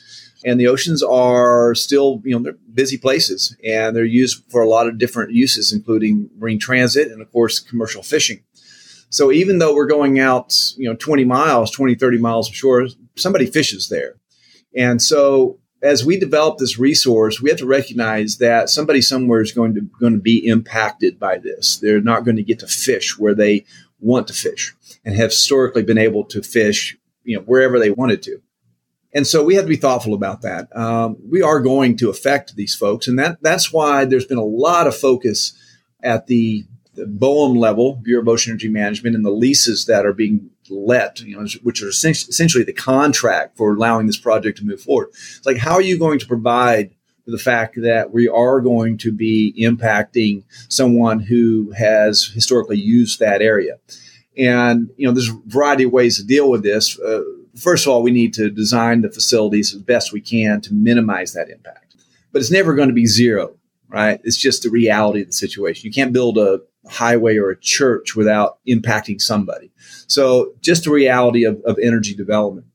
And 0.46 0.60
the 0.60 0.66
oceans 0.66 1.02
are 1.02 1.74
still, 1.74 2.20
you 2.24 2.32
know, 2.36 2.42
they're 2.42 2.58
busy 2.74 2.98
places 2.98 3.56
and 3.64 3.96
they're 3.96 4.04
used 4.04 4.44
for 4.50 4.60
a 4.60 4.68
lot 4.68 4.86
of 4.86 4.98
different 4.98 5.32
uses, 5.32 5.72
including 5.72 6.28
marine 6.36 6.58
transit 6.58 7.10
and, 7.10 7.22
of 7.22 7.32
course, 7.32 7.60
commercial 7.60 8.02
fishing. 8.02 8.42
So 9.08 9.32
even 9.32 9.58
though 9.58 9.74
we're 9.74 9.86
going 9.86 10.18
out, 10.18 10.54
you 10.76 10.88
know, 10.88 10.96
20 10.96 11.24
miles, 11.24 11.70
20, 11.70 11.94
30 11.94 12.18
miles 12.18 12.50
ashore, 12.50 12.88
somebody 13.16 13.46
fishes 13.46 13.88
there. 13.88 14.16
And 14.76 15.00
so 15.00 15.60
as 15.84 16.04
we 16.04 16.18
develop 16.18 16.58
this 16.58 16.78
resource, 16.78 17.40
we 17.40 17.50
have 17.50 17.58
to 17.58 17.66
recognize 17.66 18.38
that 18.38 18.70
somebody 18.70 19.02
somewhere 19.02 19.42
is 19.42 19.52
going 19.52 19.74
to 19.74 19.82
going 20.00 20.14
to 20.14 20.20
be 20.20 20.46
impacted 20.46 21.20
by 21.20 21.38
this. 21.38 21.76
They're 21.76 22.00
not 22.00 22.24
going 22.24 22.36
to 22.36 22.42
get 22.42 22.58
to 22.60 22.66
fish 22.66 23.18
where 23.18 23.34
they 23.34 23.66
want 24.04 24.28
to 24.28 24.34
fish 24.34 24.74
and 25.04 25.16
have 25.16 25.30
historically 25.30 25.82
been 25.82 25.98
able 25.98 26.24
to 26.24 26.42
fish, 26.42 26.96
you 27.24 27.36
know, 27.36 27.42
wherever 27.42 27.78
they 27.78 27.90
wanted 27.90 28.22
to. 28.22 28.40
And 29.14 29.26
so 29.26 29.44
we 29.44 29.54
have 29.54 29.64
to 29.64 29.68
be 29.68 29.76
thoughtful 29.76 30.12
about 30.12 30.42
that. 30.42 30.74
Um, 30.76 31.16
we 31.30 31.40
are 31.40 31.60
going 31.60 31.96
to 31.98 32.10
affect 32.10 32.56
these 32.56 32.74
folks, 32.74 33.06
and 33.06 33.18
that 33.18 33.38
that's 33.42 33.72
why 33.72 34.04
there's 34.04 34.26
been 34.26 34.38
a 34.38 34.44
lot 34.44 34.86
of 34.86 34.96
focus 34.96 35.56
at 36.02 36.26
the, 36.26 36.64
the 36.94 37.06
BOEM 37.06 37.56
level, 37.56 38.00
Bureau 38.02 38.22
of 38.22 38.28
Ocean 38.28 38.50
Energy 38.50 38.68
Management, 38.68 39.14
and 39.14 39.24
the 39.24 39.30
leases 39.30 39.86
that 39.86 40.04
are 40.04 40.12
being 40.12 40.50
let, 40.68 41.20
you 41.20 41.36
know, 41.36 41.46
which 41.62 41.82
are 41.82 41.88
essentially 41.88 42.64
the 42.64 42.72
contract 42.72 43.56
for 43.56 43.72
allowing 43.72 44.06
this 44.06 44.18
project 44.18 44.58
to 44.58 44.64
move 44.64 44.80
forward. 44.80 45.08
It's 45.10 45.46
like, 45.46 45.58
how 45.58 45.74
are 45.74 45.82
you 45.82 45.98
going 45.98 46.18
to 46.18 46.26
provide 46.26 46.94
the 47.26 47.38
fact 47.38 47.80
that 47.80 48.12
we 48.12 48.28
are 48.28 48.60
going 48.60 48.98
to 48.98 49.12
be 49.12 49.54
impacting 49.58 50.44
someone 50.68 51.20
who 51.20 51.72
has 51.72 52.24
historically 52.34 52.78
used 52.78 53.20
that 53.20 53.42
area? 53.42 53.78
And 54.36 54.90
you 54.96 55.06
know, 55.06 55.12
there's 55.12 55.30
a 55.30 55.40
variety 55.46 55.84
of 55.84 55.92
ways 55.92 56.16
to 56.18 56.24
deal 56.24 56.50
with 56.50 56.62
this. 56.62 56.98
Uh, 56.98 57.22
first 57.56 57.86
of 57.86 57.92
all, 57.92 58.02
we 58.02 58.10
need 58.10 58.34
to 58.34 58.50
design 58.50 59.02
the 59.02 59.10
facilities 59.10 59.74
as 59.74 59.80
best 59.80 60.12
we 60.12 60.20
can 60.20 60.60
to 60.62 60.74
minimize 60.74 61.32
that 61.32 61.50
impact. 61.50 61.96
But 62.32 62.40
it's 62.40 62.50
never 62.50 62.74
going 62.74 62.88
to 62.88 62.94
be 62.94 63.06
zero, 63.06 63.56
right? 63.88 64.20
It's 64.24 64.36
just 64.36 64.62
the 64.62 64.70
reality 64.70 65.20
of 65.20 65.28
the 65.28 65.32
situation. 65.32 65.86
You 65.86 65.92
can't 65.92 66.12
build 66.12 66.36
a 66.36 66.60
highway 66.88 67.36
or 67.36 67.50
a 67.50 67.60
church 67.60 68.14
without 68.16 68.58
impacting 68.68 69.20
somebody. 69.20 69.70
So 70.06 70.52
just 70.60 70.84
the 70.84 70.90
reality 70.90 71.44
of, 71.44 71.60
of 71.64 71.78
energy 71.82 72.14
development. 72.14 72.66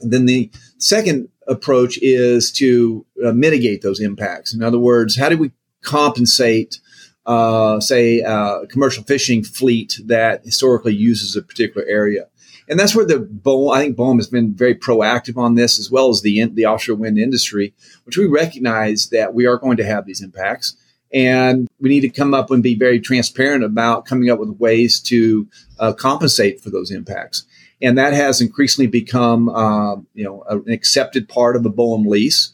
And 0.00 0.12
then 0.12 0.26
the 0.26 0.50
second 0.78 1.28
approach 1.48 1.98
is 2.02 2.52
to 2.52 3.04
uh, 3.24 3.32
mitigate 3.32 3.82
those 3.82 4.00
impacts. 4.00 4.54
In 4.54 4.62
other 4.62 4.78
words, 4.78 5.16
how 5.16 5.28
do 5.28 5.38
we 5.38 5.50
compensate, 5.82 6.80
uh, 7.26 7.80
say, 7.80 8.22
uh, 8.22 8.66
commercial 8.66 9.02
fishing 9.04 9.42
fleet 9.42 9.98
that 10.04 10.44
historically 10.44 10.94
uses 10.94 11.36
a 11.36 11.42
particular 11.42 11.86
area? 11.86 12.26
and 12.68 12.78
that's 12.78 12.94
where 12.94 13.06
the 13.06 13.18
BOEM, 13.18 13.72
I 13.72 13.80
think 13.80 13.96
BOEM 13.96 14.18
has 14.18 14.28
been 14.28 14.54
very 14.54 14.74
proactive 14.74 15.36
on 15.36 15.54
this, 15.54 15.78
as 15.78 15.90
well 15.90 16.10
as 16.10 16.22
the 16.22 16.44
the 16.46 16.66
offshore 16.66 16.96
wind 16.96 17.18
industry, 17.18 17.74
which 18.04 18.16
we 18.16 18.26
recognize 18.26 19.08
that 19.08 19.34
we 19.34 19.46
are 19.46 19.56
going 19.56 19.78
to 19.78 19.86
have 19.86 20.06
these 20.06 20.20
impacts, 20.20 20.76
and 21.12 21.68
we 21.80 21.88
need 21.88 22.00
to 22.00 22.10
come 22.10 22.34
up 22.34 22.50
and 22.50 22.62
be 22.62 22.74
very 22.74 23.00
transparent 23.00 23.64
about 23.64 24.04
coming 24.04 24.28
up 24.28 24.38
with 24.38 24.50
ways 24.58 25.00
to 25.00 25.48
uh, 25.78 25.92
compensate 25.92 26.60
for 26.60 26.70
those 26.70 26.90
impacts. 26.90 27.44
And 27.80 27.96
that 27.96 28.12
has 28.12 28.40
increasingly 28.40 28.88
become, 28.88 29.48
uh, 29.48 29.96
you 30.14 30.24
know, 30.24 30.42
an 30.48 30.64
accepted 30.70 31.28
part 31.28 31.56
of 31.56 31.62
the 31.62 31.70
BOEM 31.70 32.06
lease. 32.06 32.52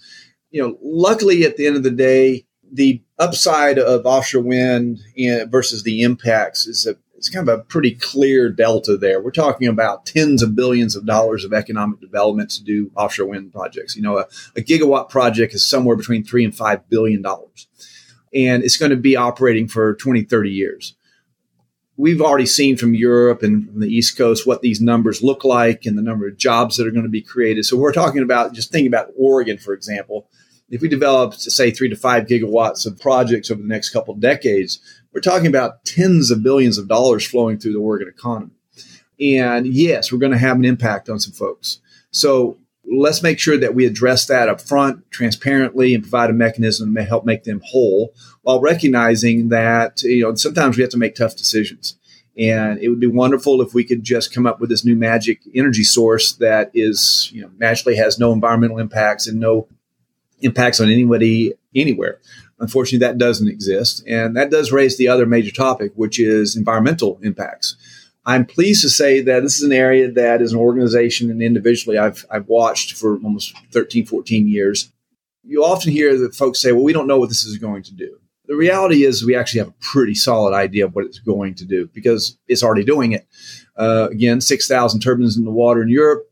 You 0.51 0.63
know, 0.63 0.79
luckily, 0.83 1.45
at 1.45 1.57
the 1.57 1.67
end 1.67 1.77
of 1.77 1.83
the 1.83 1.91
day, 1.91 2.47
the 2.71 3.03
upside 3.19 3.79
of 3.79 4.05
offshore 4.05 4.43
wind 4.43 5.01
versus 5.49 5.83
the 5.83 6.03
impacts 6.03 6.67
is 6.67 6.87
a 6.87 6.97
it's 7.25 7.31
kind 7.31 7.49
of 7.49 7.59
a 7.59 7.63
pretty 7.63 7.93
clear 7.93 8.51
delta 8.51 8.99
there. 8.99 9.19
We're 9.19 9.31
talking 9.31 9.67
about 9.67 10.05
tens 10.05 10.43
of 10.43 10.55
billions 10.55 10.95
of 10.95 11.07
dollars 11.07 11.43
of 11.43 11.55
economic 11.55 11.99
development 11.99 12.51
to 12.51 12.63
do 12.63 12.91
offshore 12.97 13.29
wind 13.29 13.51
projects. 13.51 13.97
You 13.97 14.03
know, 14.03 14.19
a, 14.19 14.27
a 14.57 14.61
gigawatt 14.61 15.09
project 15.09 15.55
is 15.55 15.67
somewhere 15.67 15.97
between 15.97 16.23
three 16.23 16.45
and 16.45 16.55
five 16.55 16.87
billion 16.91 17.23
dollars, 17.23 17.67
and 18.35 18.63
it's 18.63 18.77
going 18.77 18.91
to 18.91 18.97
be 18.97 19.17
operating 19.17 19.69
for 19.69 19.95
20, 19.95 20.25
30 20.25 20.51
years. 20.51 20.95
We've 21.97 22.21
already 22.21 22.47
seen 22.47 22.77
from 22.77 22.95
Europe 22.95 23.43
and 23.43 23.71
from 23.71 23.81
the 23.81 23.89
East 23.89 24.19
Coast 24.19 24.47
what 24.47 24.63
these 24.63 24.81
numbers 24.81 25.23
look 25.23 25.45
like 25.45 25.87
and 25.87 25.97
the 25.97 26.03
number 26.03 26.27
of 26.27 26.37
jobs 26.37 26.77
that 26.77 26.87
are 26.87 26.91
going 26.91 27.05
to 27.05 27.09
be 27.09 27.23
created. 27.23 27.65
So 27.65 27.77
we're 27.77 27.93
talking 27.93 28.23
about 28.23 28.53
just 28.53 28.73
thinking 28.73 28.89
about 28.89 29.13
Oregon, 29.17 29.59
for 29.59 29.73
example. 29.73 30.29
If 30.71 30.81
we 30.81 30.89
develop, 30.89 31.35
say, 31.35 31.71
three 31.71 31.89
to 31.89 31.97
five 31.97 32.27
gigawatts 32.27 32.85
of 32.85 32.99
projects 32.99 33.51
over 33.51 33.63
the 33.63 33.69
next 33.69 33.91
couple 33.91 34.15
decades, 34.15 34.81
we're 35.13 35.21
talking 35.21 35.47
about 35.47 35.85
tens 35.85 36.33
of 36.33 36.43
billions 36.43 36.79
of 36.79 36.89
dollars 36.89 37.25
flowing 37.25 37.59
through 37.59 37.75
the 37.75 37.79
Oregon 37.79 38.09
economy. 38.09 38.51
And 39.21 39.67
yes, 39.67 40.11
we're 40.11 40.19
going 40.19 40.33
to 40.33 40.39
have 40.39 40.57
an 40.57 40.65
impact 40.65 41.09
on 41.09 41.21
some 41.21 41.33
folks. 41.33 41.79
So 42.11 42.59
let's 42.99 43.23
make 43.23 43.39
sure 43.39 43.57
that 43.59 43.75
we 43.75 43.87
address 43.87 44.27
that 44.27 44.49
up 44.49 44.61
front 44.61 45.11
transparently 45.11 45.95
and 45.95 46.03
provide 46.03 46.31
a 46.31 46.35
mechanism 46.35 46.95
to 46.95 47.03
help 47.03 47.25
make 47.25 47.45
them 47.45 47.61
whole 47.65 48.15
while 48.43 48.61
recognizing 48.61 49.49
that 49.49 50.03
you 50.03 50.23
know 50.23 50.35
sometimes 50.35 50.77
we 50.77 50.83
have 50.83 50.91
to 50.91 50.99
make 50.99 51.15
tough 51.15 51.37
decisions. 51.37 51.99
And 52.37 52.81
it 52.81 52.89
would 52.89 52.99
be 52.99 53.07
wonderful 53.07 53.63
if 53.63 53.75
we 53.75 53.85
could 53.85 54.03
just 54.03 54.35
come 54.35 54.45
up 54.45 54.61
with 54.61 54.69
this 54.69 54.85
new 54.85 54.97
magic 54.97 55.41
energy 55.55 55.85
source 55.85 56.33
that 56.35 56.71
is 56.75 57.31
you 57.33 57.43
know 57.43 57.51
magically 57.59 57.97
has 57.97 58.19
no 58.19 58.33
environmental 58.33 58.79
impacts 58.79 59.27
and 59.27 59.39
no 59.39 59.69
impacts 60.41 60.81
on 60.81 60.89
anybody 60.89 61.55
anywhere. 61.75 62.21
Unfortunately 62.59 63.07
that 63.07 63.19
doesn't 63.19 63.49
exist. 63.49 64.05
And 64.07 64.37
that 64.37 64.51
does 64.51 64.73
raise 64.73 64.97
the 64.97 65.09
other 65.09 65.27
major 65.27 65.53
topic 65.53 65.93
which 65.95 66.19
is 66.19 66.57
environmental 66.57 67.19
impacts 67.23 67.77
I'm 68.27 68.47
pleased 68.47 68.83
to 68.83 68.89
say 68.89 69.21
that 69.21 69.43
this 69.43 69.57
is 69.57 69.63
an 69.63 69.73
area 69.73 70.11
that 70.11 70.41
as 70.41 70.53
an 70.53 70.59
organization 70.59 71.31
and 71.31 71.43
individually 71.43 71.99
I've, 71.99 72.25
I've 72.31 72.49
watched 72.49 72.97
for 72.97 73.17
almost 73.17 73.55
13, 73.73 74.07
14 74.07 74.49
years. 74.49 74.91
You 75.43 75.65
often 75.65 75.93
hear 75.93 76.19
that 76.19 76.35
folks 76.35 76.61
say, 76.61 76.73
well, 76.73 76.85
we 76.85 76.95
don't 76.95 77.07
know 77.07 77.19
what 77.19 77.29
this 77.29 77.45
is 77.45 77.59
going 77.59 77.83
to 77.83 77.95
do. 77.95 78.19
The 78.47 78.57
reality 78.57 79.05
is 79.05 79.25
we 79.25 79.35
actually 79.35 79.61
have 79.61 79.69
a 79.69 79.75
pretty 79.81 80.15
solid 80.15 80.55
idea 80.55 80.87
of 80.87 80.95
what 80.95 81.07
it's 81.07 81.19
going 81.19 81.55
to 81.57 81.65
do 81.65 81.89
because 81.95 82.39
it's 82.47 82.63
already 82.63 82.85
doing 82.85 83.13
it. 83.13 83.27
Uh, 83.77 84.09
again, 84.11 84.41
6,000 84.41 85.01
turbines 85.01 85.37
in 85.37 85.45
the 85.45 85.51
water 85.51 85.83
in 85.83 85.89
Europe, 85.89 86.27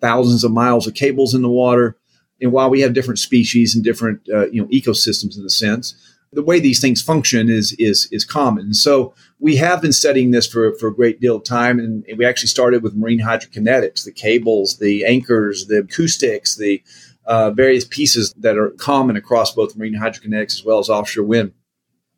thousands 0.00 0.44
of 0.44 0.52
miles 0.52 0.86
of 0.86 0.94
cables 0.94 1.34
in 1.34 1.42
the 1.42 1.48
water. 1.48 1.96
And 2.40 2.52
while 2.52 2.70
we 2.70 2.80
have 2.80 2.94
different 2.94 3.18
species 3.18 3.74
and 3.74 3.84
different 3.84 4.20
uh, 4.32 4.48
you 4.48 4.62
know 4.62 4.68
ecosystems 4.68 5.38
in 5.38 5.44
a 5.44 5.50
sense, 5.50 5.94
the 6.32 6.42
way 6.42 6.60
these 6.60 6.80
things 6.80 7.02
function 7.02 7.48
is 7.48 7.72
is 7.78 8.08
is 8.12 8.24
common. 8.24 8.74
So 8.74 9.14
we 9.38 9.56
have 9.56 9.80
been 9.80 9.92
studying 9.92 10.30
this 10.30 10.46
for, 10.46 10.74
for 10.74 10.88
a 10.88 10.94
great 10.94 11.20
deal 11.20 11.36
of 11.36 11.44
time, 11.44 11.78
and 11.78 12.04
we 12.16 12.24
actually 12.24 12.48
started 12.48 12.82
with 12.82 12.94
marine 12.94 13.20
hydrokinetics, 13.20 14.04
the 14.04 14.12
cables, 14.12 14.78
the 14.78 15.04
anchors, 15.04 15.66
the 15.66 15.78
acoustics, 15.78 16.56
the 16.56 16.82
uh, 17.26 17.50
various 17.50 17.84
pieces 17.84 18.32
that 18.38 18.56
are 18.56 18.70
common 18.70 19.16
across 19.16 19.54
both 19.54 19.76
marine 19.76 19.94
hydrokinetics 19.94 20.54
as 20.54 20.64
well 20.64 20.78
as 20.78 20.88
offshore 20.88 21.24
wind. 21.24 21.52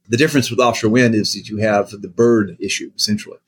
The 0.09 0.16
difference 0.16 0.51
with 0.51 0.61
offshore 0.61 0.90
wind 0.90 1.14
is 1.14 1.35
that 1.35 1.49
you 1.49 1.59
have 1.59 1.90
the 1.90 2.09
bird 2.09 2.57
issue 2.59 2.90
essentially, 2.96 3.38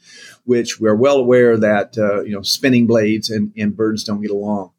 which 0.44 0.80
we're 0.80 0.94
well 0.94 1.16
aware 1.16 1.56
that 1.56 1.98
uh, 1.98 2.22
you 2.22 2.32
know 2.32 2.42
spinning 2.42 2.86
blades 2.86 3.30
and, 3.30 3.52
and 3.56 3.76
birds 3.76 4.04
don't 4.04 4.22
get 4.22 4.30
along. 4.30 4.70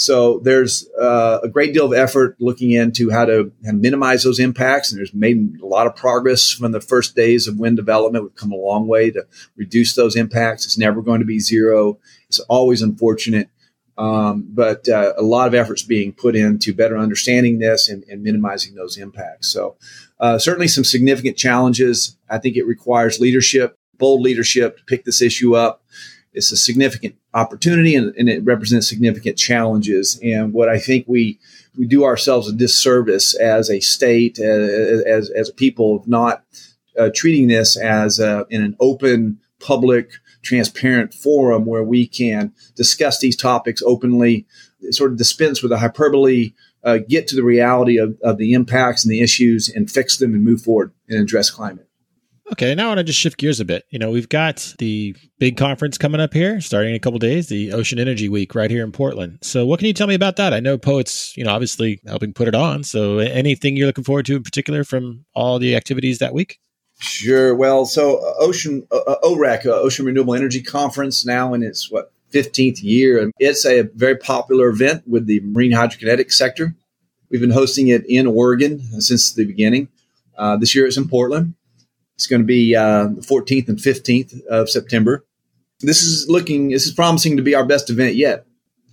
So 0.00 0.38
there's 0.38 0.88
uh, 0.98 1.40
a 1.42 1.48
great 1.48 1.74
deal 1.74 1.84
of 1.84 1.92
effort 1.92 2.34
looking 2.40 2.70
into 2.70 3.10
how 3.10 3.26
to, 3.26 3.52
minimize 3.62 4.22
those 4.22 4.40
impacts, 4.40 4.90
and 4.90 4.98
there's 4.98 5.12
made 5.12 5.60
a 5.60 5.66
lot 5.66 5.86
of 5.86 5.94
progress 5.94 6.50
from 6.50 6.72
the 6.72 6.80
first 6.80 7.14
days 7.14 7.46
of 7.46 7.58
wind 7.58 7.76
development. 7.76 8.24
We've 8.24 8.34
come 8.34 8.50
a 8.50 8.56
long 8.56 8.88
way 8.88 9.10
to 9.10 9.26
reduce 9.56 9.94
those 9.94 10.16
impacts. 10.16 10.64
It's 10.64 10.78
never 10.78 11.02
going 11.02 11.20
to 11.20 11.26
be 11.26 11.38
zero. 11.38 11.98
It's 12.28 12.38
always 12.40 12.80
unfortunate, 12.80 13.50
um, 13.98 14.46
but 14.48 14.88
uh, 14.88 15.12
a 15.18 15.22
lot 15.22 15.48
of 15.48 15.54
efforts 15.54 15.82
being 15.82 16.14
put 16.14 16.34
into 16.34 16.72
better 16.72 16.96
understanding 16.96 17.58
this 17.58 17.90
and, 17.90 18.02
and 18.04 18.22
minimizing 18.22 18.74
those 18.74 18.96
impacts. 18.96 19.48
So 19.48 19.76
uh, 20.18 20.38
certainly 20.38 20.68
some 20.68 20.84
significant 20.84 21.36
challenges. 21.36 22.16
I 22.30 22.38
think 22.38 22.56
it 22.56 22.66
requires 22.66 23.20
leadership, 23.20 23.76
bold 23.98 24.22
leadership, 24.22 24.78
to 24.78 24.84
pick 24.84 25.04
this 25.04 25.20
issue 25.20 25.56
up 25.56 25.82
it's 26.32 26.52
a 26.52 26.56
significant 26.56 27.16
opportunity 27.34 27.94
and, 27.94 28.14
and, 28.16 28.28
it 28.28 28.44
represents 28.44 28.88
significant 28.88 29.36
challenges. 29.36 30.18
And 30.22 30.52
what 30.52 30.68
I 30.68 30.78
think 30.78 31.06
we 31.08 31.38
we 31.76 31.86
do 31.86 32.04
ourselves 32.04 32.48
a 32.48 32.52
disservice 32.52 33.34
as 33.34 33.70
a 33.70 33.80
state, 33.80 34.38
uh, 34.40 34.44
as 34.44 35.30
as 35.30 35.48
a 35.48 35.54
people, 35.54 35.96
of 35.96 36.08
not 36.08 36.44
uh, 36.98 37.10
treating 37.14 37.48
this 37.48 37.76
as 37.76 38.18
a, 38.18 38.46
in 38.50 38.62
an 38.62 38.76
open, 38.80 39.40
public, 39.60 40.12
transparent 40.42 41.14
forum 41.14 41.64
where 41.64 41.84
we 41.84 42.06
can 42.06 42.52
discuss 42.76 43.18
these 43.18 43.36
topics 43.36 43.82
openly, 43.84 44.46
sort 44.90 45.12
of 45.12 45.18
dispense 45.18 45.62
with 45.62 45.70
the 45.70 45.78
hyperbole. 45.78 46.52
Uh, 46.82 46.96
get 46.96 47.28
to 47.28 47.36
the 47.36 47.42
reality 47.42 47.98
of, 47.98 48.16
of 48.22 48.38
the 48.38 48.54
impacts 48.54 49.04
and 49.04 49.12
the 49.12 49.20
issues 49.20 49.68
and 49.68 49.90
fix 49.90 50.16
them 50.16 50.32
and 50.32 50.42
move 50.42 50.62
forward 50.62 50.90
and 51.10 51.18
address 51.18 51.50
climate. 51.50 51.89
Okay, 52.52 52.74
now 52.74 52.86
I 52.86 52.88
want 52.88 52.98
to 52.98 53.04
just 53.04 53.18
shift 53.18 53.38
gears 53.38 53.60
a 53.60 53.64
bit. 53.64 53.84
You 53.90 53.98
know, 53.98 54.10
we've 54.10 54.28
got 54.28 54.74
the 54.78 55.14
big 55.38 55.56
conference 55.56 55.96
coming 55.96 56.20
up 56.20 56.34
here, 56.34 56.60
starting 56.60 56.90
in 56.90 56.96
a 56.96 56.98
couple 56.98 57.18
days, 57.20 57.48
the 57.48 57.72
Ocean 57.72 57.98
Energy 57.98 58.28
Week 58.28 58.54
right 58.54 58.70
here 58.70 58.82
in 58.82 58.90
Portland. 58.90 59.38
So, 59.42 59.64
what 59.64 59.78
can 59.78 59.86
you 59.86 59.92
tell 59.92 60.08
me 60.08 60.14
about 60.14 60.36
that? 60.36 60.52
I 60.52 60.58
know 60.58 60.76
POET's, 60.76 61.36
you 61.36 61.44
know, 61.44 61.52
obviously 61.52 62.00
helping 62.06 62.32
put 62.32 62.48
it 62.48 62.54
on. 62.54 62.82
So, 62.82 63.18
anything 63.18 63.76
you're 63.76 63.86
looking 63.86 64.04
forward 64.04 64.26
to 64.26 64.36
in 64.36 64.42
particular 64.42 64.82
from 64.82 65.24
all 65.34 65.58
the 65.58 65.76
activities 65.76 66.18
that 66.18 66.34
week? 66.34 66.58
Sure. 66.98 67.54
Well, 67.54 67.86
so 67.86 68.18
uh, 68.18 68.34
Ocean 68.40 68.86
uh, 68.92 68.98
uh 68.98 69.20
OREC, 69.22 69.64
uh, 69.64 69.70
Ocean 69.70 70.04
Renewable 70.04 70.34
Energy 70.34 70.62
Conference, 70.62 71.24
now 71.24 71.54
in 71.54 71.62
its 71.62 71.90
what 71.90 72.12
15th 72.32 72.82
year. 72.82 73.22
and 73.22 73.32
It's 73.38 73.64
a 73.64 73.82
very 73.94 74.16
popular 74.16 74.68
event 74.68 75.04
with 75.06 75.26
the 75.26 75.40
marine 75.40 75.72
hydrokinetic 75.72 76.32
sector. 76.32 76.74
We've 77.30 77.40
been 77.40 77.50
hosting 77.50 77.88
it 77.88 78.04
in 78.06 78.26
Oregon 78.26 78.80
since 79.00 79.32
the 79.32 79.46
beginning. 79.46 79.88
Uh, 80.36 80.56
this 80.56 80.74
year 80.74 80.86
it's 80.86 80.96
in 80.96 81.08
Portland. 81.08 81.54
It's 82.20 82.26
going 82.26 82.42
to 82.42 82.46
be 82.46 82.76
uh, 82.76 83.04
the 83.04 83.22
14th 83.22 83.70
and 83.70 83.78
15th 83.78 84.44
of 84.44 84.68
September. 84.68 85.24
This 85.80 86.02
is 86.02 86.28
looking, 86.28 86.68
this 86.68 86.84
is 86.84 86.92
promising 86.92 87.38
to 87.38 87.42
be 87.42 87.54
our 87.54 87.64
best 87.64 87.88
event 87.88 88.14
yet. 88.14 88.44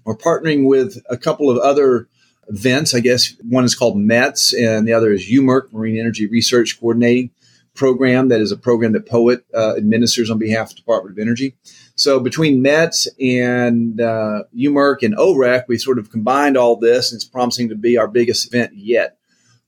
We're 0.06 0.16
partnering 0.16 0.66
with 0.66 1.04
a 1.10 1.18
couple 1.18 1.50
of 1.50 1.58
other 1.58 2.08
events. 2.48 2.96
I 2.96 3.02
guess 3.02 3.34
one 3.42 3.66
is 3.66 3.76
called 3.76 3.98
METS 3.98 4.54
and 4.54 4.88
the 4.88 4.94
other 4.94 5.12
is 5.12 5.30
UMERC, 5.30 5.74
Marine 5.74 6.00
Energy 6.00 6.26
Research 6.26 6.80
Coordinating 6.80 7.32
Program. 7.74 8.30
That 8.30 8.40
is 8.40 8.54
a 8.54 8.58
program 8.58 8.94
that 8.94 9.06
POET 9.06 9.44
uh, 9.54 9.76
administers 9.76 10.32
on 10.32 10.38
behalf 10.38 10.70
of 10.70 10.76
the 10.78 10.82
Department 10.84 11.18
of 11.18 11.22
Energy. 11.22 11.58
So 11.96 12.22
between 12.22 12.62
METS 12.62 13.10
and 13.20 14.00
uh, 14.00 14.44
UMERC 14.56 15.04
and 15.04 15.18
OREC, 15.18 15.66
we 15.68 15.78
sort 15.78 16.00
of 16.00 16.12
combined 16.12 16.56
all 16.56 16.78
this, 16.78 17.12
and 17.12 17.18
it's 17.18 17.28
promising 17.28 17.68
to 17.68 17.76
be 17.76 17.98
our 17.98 18.08
biggest 18.08 18.48
event 18.48 18.72
yet. 18.78 19.18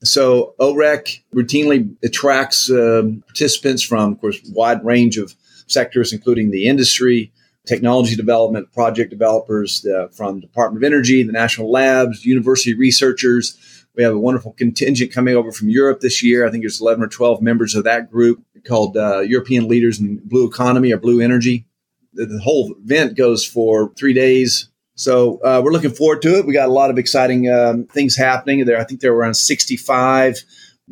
So 0.02 0.54
OREC 0.58 1.20
routinely 1.34 1.94
attracts 2.02 2.70
um, 2.70 3.22
participants 3.26 3.82
from, 3.82 4.12
of 4.12 4.20
course, 4.20 4.40
wide 4.52 4.84
range 4.84 5.18
of 5.18 5.34
sectors, 5.66 6.12
including 6.12 6.50
the 6.50 6.66
industry, 6.66 7.32
technology 7.66 8.16
development, 8.16 8.72
project 8.72 9.10
developers 9.10 9.86
uh, 9.86 10.08
from 10.08 10.40
Department 10.40 10.82
of 10.82 10.86
Energy, 10.86 11.22
the 11.22 11.32
national 11.32 11.70
labs, 11.70 12.24
university 12.24 12.74
researchers. 12.74 13.58
We 13.94 14.02
have 14.02 14.14
a 14.14 14.18
wonderful 14.18 14.52
contingent 14.52 15.12
coming 15.12 15.36
over 15.36 15.52
from 15.52 15.68
Europe 15.68 16.00
this 16.00 16.22
year. 16.22 16.46
I 16.46 16.50
think 16.50 16.62
there's 16.62 16.80
11 16.80 17.04
or 17.04 17.08
12 17.08 17.42
members 17.42 17.74
of 17.74 17.84
that 17.84 18.10
group 18.10 18.42
called 18.66 18.96
uh, 18.96 19.20
European 19.20 19.68
Leaders 19.68 20.00
in 20.00 20.20
Blue 20.24 20.46
Economy 20.46 20.92
or 20.92 20.96
Blue 20.96 21.20
Energy. 21.20 21.66
The, 22.14 22.24
the 22.24 22.40
whole 22.40 22.74
event 22.82 23.16
goes 23.16 23.44
for 23.44 23.92
three 23.98 24.14
days, 24.14 24.69
so 25.00 25.40
uh, 25.42 25.62
we're 25.64 25.72
looking 25.72 25.94
forward 25.94 26.20
to 26.20 26.36
it. 26.36 26.44
We 26.44 26.52
got 26.52 26.68
a 26.68 26.72
lot 26.72 26.90
of 26.90 26.98
exciting 26.98 27.50
um, 27.50 27.86
things 27.86 28.14
happening 28.14 28.62
there. 28.66 28.78
I 28.78 28.84
think 28.84 29.00
there 29.00 29.14
were 29.14 29.20
around 29.20 29.32
65 29.32 30.36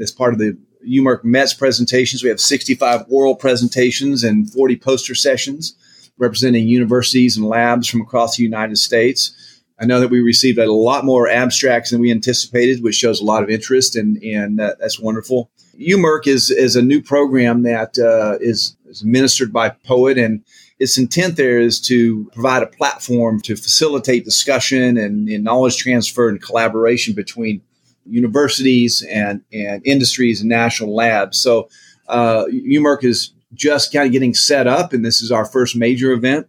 as 0.01 0.11
part 0.11 0.33
of 0.33 0.39
the 0.39 0.57
UMERC 0.89 1.25
METS 1.25 1.53
presentations. 1.53 2.23
We 2.23 2.31
have 2.31 2.41
65 2.41 3.05
oral 3.11 3.37
presentations 3.37 4.25
and 4.25 4.51
40 4.51 4.77
poster 4.79 5.15
sessions 5.15 5.77
representing 6.17 6.67
universities 6.67 7.37
and 7.37 7.47
labs 7.47 7.87
from 7.87 8.01
across 8.01 8.39
the 8.39 8.43
United 8.43 8.79
States. 8.79 9.63
I 9.79 9.85
know 9.85 10.01
that 10.01 10.09
we 10.09 10.21
received 10.21 10.57
a 10.57 10.73
lot 10.73 11.05
more 11.05 11.29
abstracts 11.29 11.91
than 11.91 12.01
we 12.01 12.11
anticipated, 12.11 12.83
which 12.83 12.95
shows 12.95 13.21
a 13.21 13.25
lot 13.25 13.43
of 13.43 13.51
interest, 13.51 13.95
and, 13.95 14.17
and 14.23 14.59
uh, 14.59 14.75
that's 14.81 14.99
wonderful. 14.99 15.51
UMERC 15.79 16.29
is, 16.29 16.51
is 16.51 16.77
a 16.77 16.83
new 16.83 17.03
program 17.03 17.63
that 17.65 17.99
uh, 17.99 18.39
is, 18.41 18.75
is 18.87 19.03
administered 19.03 19.53
by 19.53 19.69
POET, 19.69 20.17
and 20.17 20.43
its 20.79 20.97
intent 20.97 21.37
there 21.37 21.59
is 21.59 21.81
to 21.81 22.31
provide 22.33 22.63
a 22.63 22.67
platform 22.67 23.41
to 23.41 23.57
facilitate 23.57 24.25
discussion 24.25 24.97
and, 24.97 25.29
and 25.29 25.45
knowledge 25.45 25.77
transfer 25.77 26.29
and 26.29 26.41
collaboration 26.41 27.15
between 27.15 27.61
universities 28.07 29.03
and, 29.03 29.43
and 29.53 29.85
industries 29.85 30.41
and 30.41 30.49
national 30.49 30.95
labs. 30.95 31.39
So 31.39 31.69
uh, 32.09 32.45
UMERC 32.45 33.05
is 33.05 33.33
just 33.55 33.93
kind 33.93 34.07
of 34.07 34.13
getting 34.13 34.35
set 34.35 34.67
up, 34.67 34.93
and 34.93 35.05
this 35.05 35.21
is 35.21 35.33
our 35.33 35.45
first 35.45 35.77
major 35.77 36.13
event. 36.13 36.49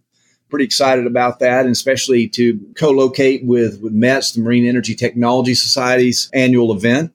Pretty 0.49 0.65
excited 0.65 1.05
about 1.05 1.39
that, 1.39 1.61
and 1.61 1.71
especially 1.71 2.27
to 2.29 2.59
co-locate 2.75 3.45
with 3.45 3.81
with 3.81 3.93
METS, 3.93 4.33
the 4.33 4.41
Marine 4.41 4.65
Energy 4.65 4.95
Technology 4.95 5.53
Society's 5.53 6.29
annual 6.33 6.73
event. 6.73 7.13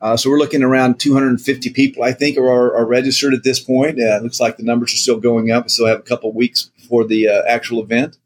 Uh, 0.00 0.16
so 0.16 0.30
we're 0.30 0.38
looking 0.38 0.62
around 0.62 0.98
250 0.98 1.70
people, 1.70 2.02
I 2.02 2.12
think, 2.12 2.38
are, 2.38 2.74
are 2.74 2.86
registered 2.86 3.34
at 3.34 3.44
this 3.44 3.60
point. 3.60 3.98
Uh, 3.98 4.16
it 4.16 4.22
looks 4.22 4.40
like 4.40 4.56
the 4.56 4.62
numbers 4.62 4.94
are 4.94 4.98
still 4.98 5.20
going 5.20 5.50
up. 5.50 5.64
We 5.64 5.68
still 5.68 5.86
have 5.86 5.98
a 5.98 6.02
couple 6.02 6.32
weeks 6.32 6.70
before 6.78 7.04
the 7.04 7.28
uh, 7.28 7.42
actual 7.46 7.82
event. 7.82 8.16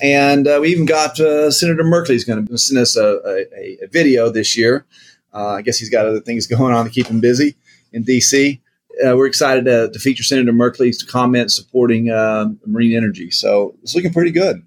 And 0.00 0.46
uh, 0.46 0.58
we 0.60 0.68
even 0.68 0.84
got 0.84 1.18
uh, 1.18 1.50
Senator 1.50 1.82
Merkley 1.82 2.10
is 2.10 2.24
going 2.24 2.46
to 2.46 2.58
send 2.58 2.78
us 2.78 2.96
a, 2.96 3.20
a, 3.24 3.84
a 3.84 3.88
video 3.88 4.28
this 4.28 4.56
year. 4.56 4.84
Uh, 5.32 5.52
I 5.52 5.62
guess 5.62 5.78
he's 5.78 5.90
got 5.90 6.06
other 6.06 6.20
things 6.20 6.46
going 6.48 6.74
on 6.74 6.84
to 6.84 6.90
keep 6.90 7.06
him 7.06 7.20
busy 7.20 7.56
in 7.92 8.02
D.C. 8.02 8.60
we're 9.02 9.26
excited 9.26 9.64
to, 9.64 9.90
to, 9.90 9.98
feature 9.98 10.24
Senator 10.24 10.52
Merkley's 10.52 11.02
comments 11.02 11.56
supporting 11.56 12.10
um, 12.10 12.58
marine 12.66 12.94
energy. 12.94 13.30
So 13.30 13.74
it's 13.82 13.94
looking 13.94 14.12
pretty 14.12 14.32
good. 14.32 14.62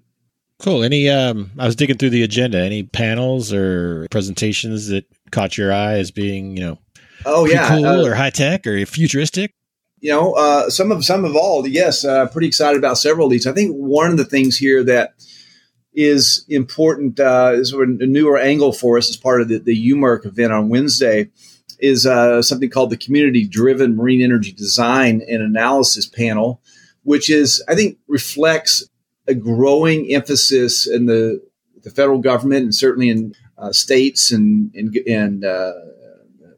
Cool. 0.58 0.82
Any, 0.82 1.08
um, 1.08 1.52
I 1.56 1.66
was 1.66 1.76
digging 1.76 1.98
through 1.98 2.10
the 2.10 2.24
agenda. 2.24 2.58
Any 2.58 2.82
panels 2.82 3.52
or 3.52 4.08
presentations 4.10 4.88
that 4.88 5.06
caught 5.30 5.58
your 5.58 5.72
eye 5.72 5.94
as 5.94 6.10
being, 6.10 6.56
you 6.56 6.62
know, 6.64 6.78
oh 7.26 7.46
yeah, 7.46 7.68
cool 7.68 7.86
uh, 7.86 8.06
or 8.06 8.14
high 8.14 8.30
tech 8.30 8.66
or 8.66 8.84
futuristic? 8.86 9.52
You 10.00 10.12
know, 10.12 10.32
uh, 10.34 10.70
some 10.70 10.92
of 10.92 11.04
some 11.04 11.24
of 11.24 11.34
all. 11.34 11.66
Yes, 11.66 12.04
uh, 12.04 12.28
pretty 12.28 12.46
excited 12.46 12.78
about 12.78 12.98
several 12.98 13.26
of 13.26 13.32
these. 13.32 13.46
I 13.46 13.52
think 13.52 13.74
one 13.74 14.10
of 14.10 14.16
the 14.16 14.24
things 14.24 14.56
here 14.56 14.84
that 14.84 15.14
is 15.92 16.44
important. 16.48 17.18
Uh, 17.18 17.52
is 17.54 17.72
a 17.72 17.86
newer 17.86 18.38
angle 18.38 18.72
for 18.72 18.98
us 18.98 19.08
as 19.10 19.16
part 19.16 19.40
of 19.40 19.48
the, 19.48 19.58
the 19.58 19.90
UMERC 19.90 20.26
event 20.26 20.52
on 20.52 20.68
Wednesday. 20.68 21.30
Is 21.80 22.06
uh, 22.06 22.42
something 22.42 22.70
called 22.70 22.90
the 22.90 22.96
Community 22.96 23.46
Driven 23.46 23.94
Marine 23.94 24.20
Energy 24.20 24.50
Design 24.50 25.22
and 25.28 25.40
Analysis 25.40 26.06
Panel, 26.06 26.60
which 27.04 27.30
is 27.30 27.62
I 27.68 27.76
think 27.76 27.98
reflects 28.08 28.88
a 29.28 29.34
growing 29.34 30.12
emphasis 30.12 30.88
in 30.88 31.06
the 31.06 31.40
the 31.82 31.90
federal 31.90 32.18
government 32.18 32.64
and 32.64 32.74
certainly 32.74 33.08
in 33.08 33.34
uh, 33.58 33.72
states 33.72 34.32
and 34.32 34.74
and, 34.74 34.96
and 35.06 35.44
uh, 35.44 35.72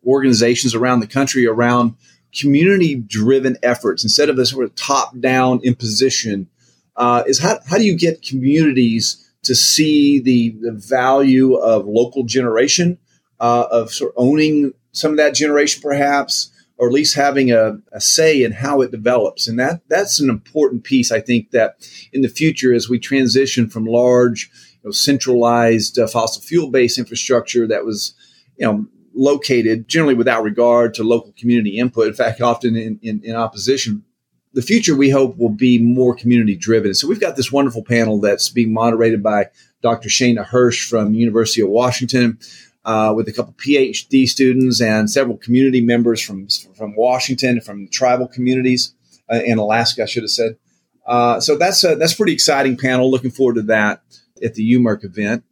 organizations 0.07 0.75
around 0.75 1.01
the 1.01 1.07
country 1.07 1.47
around 1.47 1.95
community 2.35 2.95
driven 2.95 3.57
efforts 3.63 4.05
instead 4.05 4.29
of 4.29 4.37
this 4.37 4.51
sort 4.51 4.65
of 4.65 4.75
top 4.77 5.19
down 5.19 5.61
imposition 5.63 6.49
uh, 6.97 7.23
is 7.27 7.39
how, 7.39 7.59
how 7.67 7.79
do 7.79 7.85
you 7.85 7.97
get 7.97 8.23
communities 8.23 9.27
to 9.43 9.55
see 9.55 10.21
the, 10.21 10.51
the 10.61 10.73
value 10.73 11.55
of 11.55 11.87
local 11.87 12.25
generation 12.25 12.99
uh, 13.41 13.67
of 13.71 13.91
sort 13.91 14.13
of 14.13 14.23
owning 14.23 14.73
some 14.93 15.13
of 15.13 15.17
that 15.17 15.35
generation 15.35 15.81
perhaps 15.83 16.53
or 16.77 16.89
at 16.89 16.95
least 16.95 17.15
having 17.15 17.53
a, 17.53 17.79
a, 17.93 18.01
say 18.01 18.43
in 18.43 18.53
how 18.53 18.81
it 18.81 18.91
develops? 18.91 19.47
And 19.49 19.59
that 19.59 19.81
that's 19.89 20.21
an 20.21 20.31
important 20.31 20.85
piece 20.85 21.11
i 21.11 21.21
think 21.21 21.51
that 21.51 21.77
in 22.13 22.23
the 22.23 22.29
future 22.29 22.75
as 22.75 22.89
we 22.89 22.99
transition 22.99 23.69
from 23.69 23.87
large 23.87 24.51
you 24.83 24.89
know, 24.89 24.93
centralized 24.93 25.99
uh, 25.99 26.07
fossil 26.07 26.43
fuel 26.43 26.71
based 26.71 26.99
infrastructure 26.99 27.67
that 27.67 27.85
was 27.85 28.15
you 28.57 28.67
know 28.67 28.87
located 29.15 29.89
generally 29.89 30.15
without 30.15 30.43
regard 30.43 30.95
to 30.95 31.03
local 31.03 31.33
community 31.37 31.79
input. 31.79 32.07
In 32.07 32.15
fact, 32.15 32.41
often 32.41 32.77
in, 32.77 32.99
in, 33.03 33.21
in 33.25 33.37
opposition. 33.37 34.05
The 34.53 34.63
future 34.63 34.97
we 34.97 35.11
hope 35.11 35.37
will 35.39 35.51
be 35.51 35.79
more 35.81 36.15
community 36.15 36.57
driven. 36.57 36.95
So 36.95 37.07
we've 37.07 37.21
got 37.21 37.37
this 37.37 37.53
wonderful 37.53 37.85
panel 37.85 38.21
that's 38.21 38.49
being 38.49 38.73
moderated 38.73 39.23
by 39.23 39.47
Dr. 39.81 40.09
Shana 40.09 40.45
Hirsch 40.45 40.89
from 40.89 41.15
University 41.15 41.61
of 41.61 41.69
Washington. 41.69 42.39
Uh, 42.83 43.13
with 43.15 43.29
a 43.29 43.33
couple 43.33 43.53
PhD 43.53 44.27
students 44.27 44.81
and 44.81 45.11
several 45.11 45.37
community 45.37 45.83
members 45.83 46.23
from 46.23 46.49
from 46.75 46.97
Washington, 46.97 47.61
from 47.61 47.87
tribal 47.89 48.27
communities 48.27 48.95
uh, 49.31 49.39
in 49.45 49.59
Alaska, 49.59 50.05
I 50.05 50.07
should 50.07 50.23
have 50.23 50.31
said. 50.31 50.57
Uh, 51.07 51.41
so 51.41 51.59
that's 51.59 51.85
a, 51.85 51.95
that's 51.97 52.15
a 52.15 52.17
pretty 52.17 52.33
exciting 52.33 52.79
panel. 52.79 53.11
Looking 53.11 53.31
forward 53.31 53.57
to 53.57 53.63
that 53.63 54.03
at 54.43 54.55
the 54.55 54.75
UMERC 54.75 55.05
event. 55.05 55.45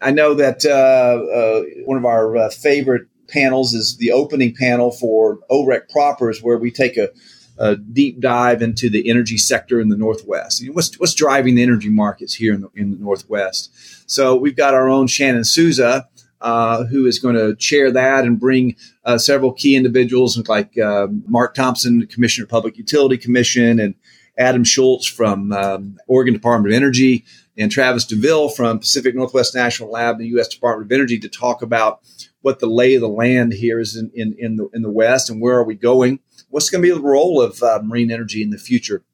I 0.00 0.10
know 0.10 0.34
that 0.34 0.64
uh, 0.64 0.70
uh, 0.70 1.82
one 1.84 1.98
of 1.98 2.04
our 2.04 2.36
uh, 2.36 2.50
favorite 2.50 3.08
panels 3.28 3.74
is 3.74 3.96
the 3.96 4.12
opening 4.12 4.54
panel 4.54 4.90
for 4.90 5.38
OREC 5.50 5.90
Propers, 5.90 6.42
where 6.42 6.56
we 6.56 6.70
take 6.70 6.96
a, 6.96 7.10
a, 7.58 7.76
deep 7.76 8.20
dive 8.20 8.62
into 8.62 8.88
the 8.88 9.08
energy 9.10 9.36
sector 9.36 9.80
in 9.80 9.88
the 9.88 9.96
Northwest. 9.96 10.60
You 10.60 10.68
know, 10.68 10.74
what's, 10.74 10.98
what's 10.98 11.14
driving 11.14 11.56
the 11.56 11.62
energy 11.62 11.90
markets 11.90 12.34
here 12.34 12.54
in 12.54 12.62
the, 12.62 12.70
in 12.74 12.92
the 12.92 12.96
Northwest? 12.96 13.70
So 14.10 14.36
we've 14.36 14.56
got 14.56 14.74
our 14.74 14.88
own 14.88 15.08
Shannon 15.08 15.44
Souza, 15.44 16.08
uh, 16.40 16.84
who 16.84 17.06
is 17.06 17.18
going 17.18 17.34
to 17.34 17.56
chair 17.56 17.90
that 17.90 18.24
and 18.24 18.38
bring 18.38 18.76
uh, 19.04 19.18
several 19.18 19.52
key 19.52 19.74
individuals 19.74 20.38
like 20.48 20.78
uh, 20.78 21.08
Mark 21.26 21.54
Thompson, 21.54 22.06
Commissioner 22.06 22.44
of 22.44 22.50
Public 22.50 22.78
Utility 22.78 23.18
Commission, 23.18 23.80
and 23.80 23.94
Adam 24.38 24.62
Schultz 24.62 25.06
from 25.06 25.52
um, 25.52 25.98
Oregon 26.06 26.32
Department 26.32 26.72
of 26.72 26.76
Energy, 26.76 27.24
and 27.58 27.72
Travis 27.72 28.06
Douville 28.06 28.54
from 28.54 28.78
Pacific 28.78 29.14
Northwest 29.14 29.54
National 29.54 29.90
Lab, 29.90 30.18
the 30.18 30.28
U.S. 30.28 30.48
Department 30.48 30.90
of 30.90 30.94
Energy, 30.94 31.18
to 31.18 31.28
talk 31.28 31.60
about 31.60 32.00
what 32.40 32.60
the 32.60 32.68
lay 32.68 32.94
of 32.94 33.00
the 33.00 33.08
land 33.08 33.52
here 33.52 33.80
is 33.80 33.96
in, 33.96 34.10
in, 34.14 34.34
in 34.38 34.56
the 34.56 34.68
in 34.72 34.82
the 34.82 34.90
West 34.90 35.28
and 35.28 35.40
where 35.40 35.56
are 35.56 35.64
we 35.64 35.74
going. 35.74 36.20
What's 36.50 36.70
going 36.70 36.82
to 36.82 36.88
be 36.88 36.94
the 36.94 37.06
role 37.06 37.42
of 37.42 37.62
uh, 37.62 37.80
marine 37.82 38.10
energy 38.10 38.42
in 38.42 38.50
the 38.50 38.58
future? 38.58 39.04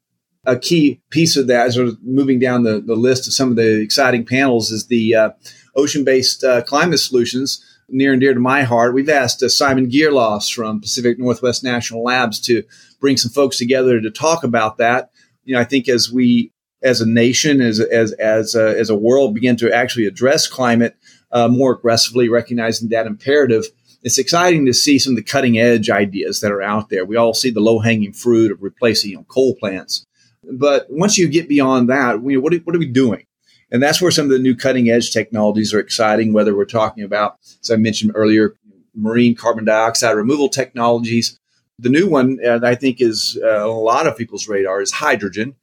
A 0.45 0.57
key 0.57 1.01
piece 1.09 1.35
of 1.35 1.47
that, 1.47 1.67
as 1.67 1.77
we're 1.77 1.93
moving 2.03 2.37
down 2.37 2.63
the, 2.63 2.79
the 2.79 2.95
list 2.95 3.25
of 3.27 3.33
some 3.33 3.49
of 3.49 3.55
the 3.55 3.81
exciting 3.81 4.25
panels, 4.25 4.71
is 4.71 4.85
the 4.87 5.15
uh, 5.15 5.29
ocean-based 5.75 6.43
uh, 6.43 6.61
climate 6.61 6.99
solutions 6.99 7.65
near 7.89 8.11
and 8.11 8.21
dear 8.21 8.35
to 8.35 8.39
my 8.39 8.61
heart. 8.61 8.93
We've 8.93 9.09
asked 9.09 9.41
uh, 9.41 9.49
Simon 9.49 9.89
Geerlofs 9.89 10.53
from 10.53 10.81
Pacific 10.81 11.17
Northwest 11.17 11.63
National 11.63 12.03
Labs 12.03 12.39
to 12.41 12.63
bring 12.99 13.17
some 13.17 13.31
folks 13.31 13.57
together 13.57 13.99
to 13.99 14.11
talk 14.11 14.43
about 14.43 14.77
that. 14.77 15.09
You 15.45 15.55
know, 15.55 15.61
I 15.61 15.63
think 15.63 15.89
as 15.89 16.11
we 16.11 16.51
as 16.85 17.01
a 17.01 17.05
nation, 17.05 17.59
as 17.59 17.79
as 17.79 18.13
as 18.13 18.55
a, 18.55 18.79
as 18.79 18.89
a 18.89 18.95
world, 18.95 19.33
begin 19.33 19.57
to 19.57 19.73
actually 19.73 20.05
address 20.05 20.47
climate 20.47 20.95
uh, 21.31 21.47
more 21.47 21.73
aggressively, 21.73 22.29
recognizing 22.29 22.89
that 22.89 23.07
imperative. 23.07 23.65
It's 24.03 24.19
exciting 24.19 24.67
to 24.67 24.73
see 24.73 24.99
some 24.99 25.13
of 25.13 25.17
the 25.17 25.23
cutting 25.23 25.57
edge 25.57 25.89
ideas 25.89 26.39
that 26.39 26.51
are 26.51 26.61
out 26.61 26.89
there. 26.89 27.03
We 27.03 27.15
all 27.15 27.33
see 27.33 27.49
the 27.49 27.59
low 27.59 27.79
hanging 27.79 28.13
fruit 28.13 28.51
of 28.51 28.61
replacing 28.61 29.11
you 29.11 29.17
know, 29.17 29.25
coal 29.27 29.55
plants, 29.55 30.05
but 30.43 30.85
once 30.89 31.17
you 31.17 31.27
get 31.27 31.49
beyond 31.49 31.89
that, 31.89 32.21
we, 32.21 32.37
what, 32.37 32.53
are, 32.53 32.57
what 32.59 32.75
are 32.75 32.79
we 32.79 32.85
doing? 32.85 33.25
And 33.71 33.81
that's 33.81 34.01
where 34.01 34.11
some 34.11 34.25
of 34.25 34.31
the 34.31 34.39
new 34.39 34.55
cutting 34.55 34.89
edge 34.89 35.11
technologies 35.11 35.73
are 35.73 35.79
exciting. 35.79 36.33
Whether 36.33 36.55
we're 36.55 36.65
talking 36.65 37.03
about, 37.03 37.37
as 37.61 37.71
I 37.71 37.77
mentioned 37.77 38.11
earlier, 38.13 38.55
marine 38.93 39.35
carbon 39.35 39.65
dioxide 39.65 40.15
removal 40.15 40.49
technologies. 40.49 41.39
The 41.79 41.89
new 41.89 42.07
one, 42.07 42.39
uh, 42.45 42.59
I 42.63 42.75
think, 42.75 43.01
is 43.01 43.37
uh, 43.43 43.65
a 43.65 43.67
lot 43.67 44.07
of 44.07 44.17
people's 44.17 44.47
radar 44.47 44.81
is 44.81 44.93
hydrogen 44.93 45.55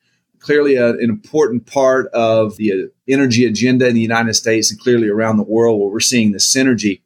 clearly 0.43 0.75
a, 0.75 0.91
an 0.91 1.09
important 1.09 1.67
part 1.67 2.09
of 2.09 2.57
the 2.57 2.73
uh, 2.73 2.77
energy 3.09 3.47
agenda 3.47 3.87
in 3.87 3.95
the 3.95 4.01
United 4.01 4.35
States 4.35 4.71
and 4.71 4.81
clearly 4.81 5.09
around 5.09 5.37
the 5.37 5.43
world, 5.45 5.81
where 5.81 5.89
we're 5.89 6.01
seeing 6.01 6.33
the 6.33 6.39
synergy 6.39 7.01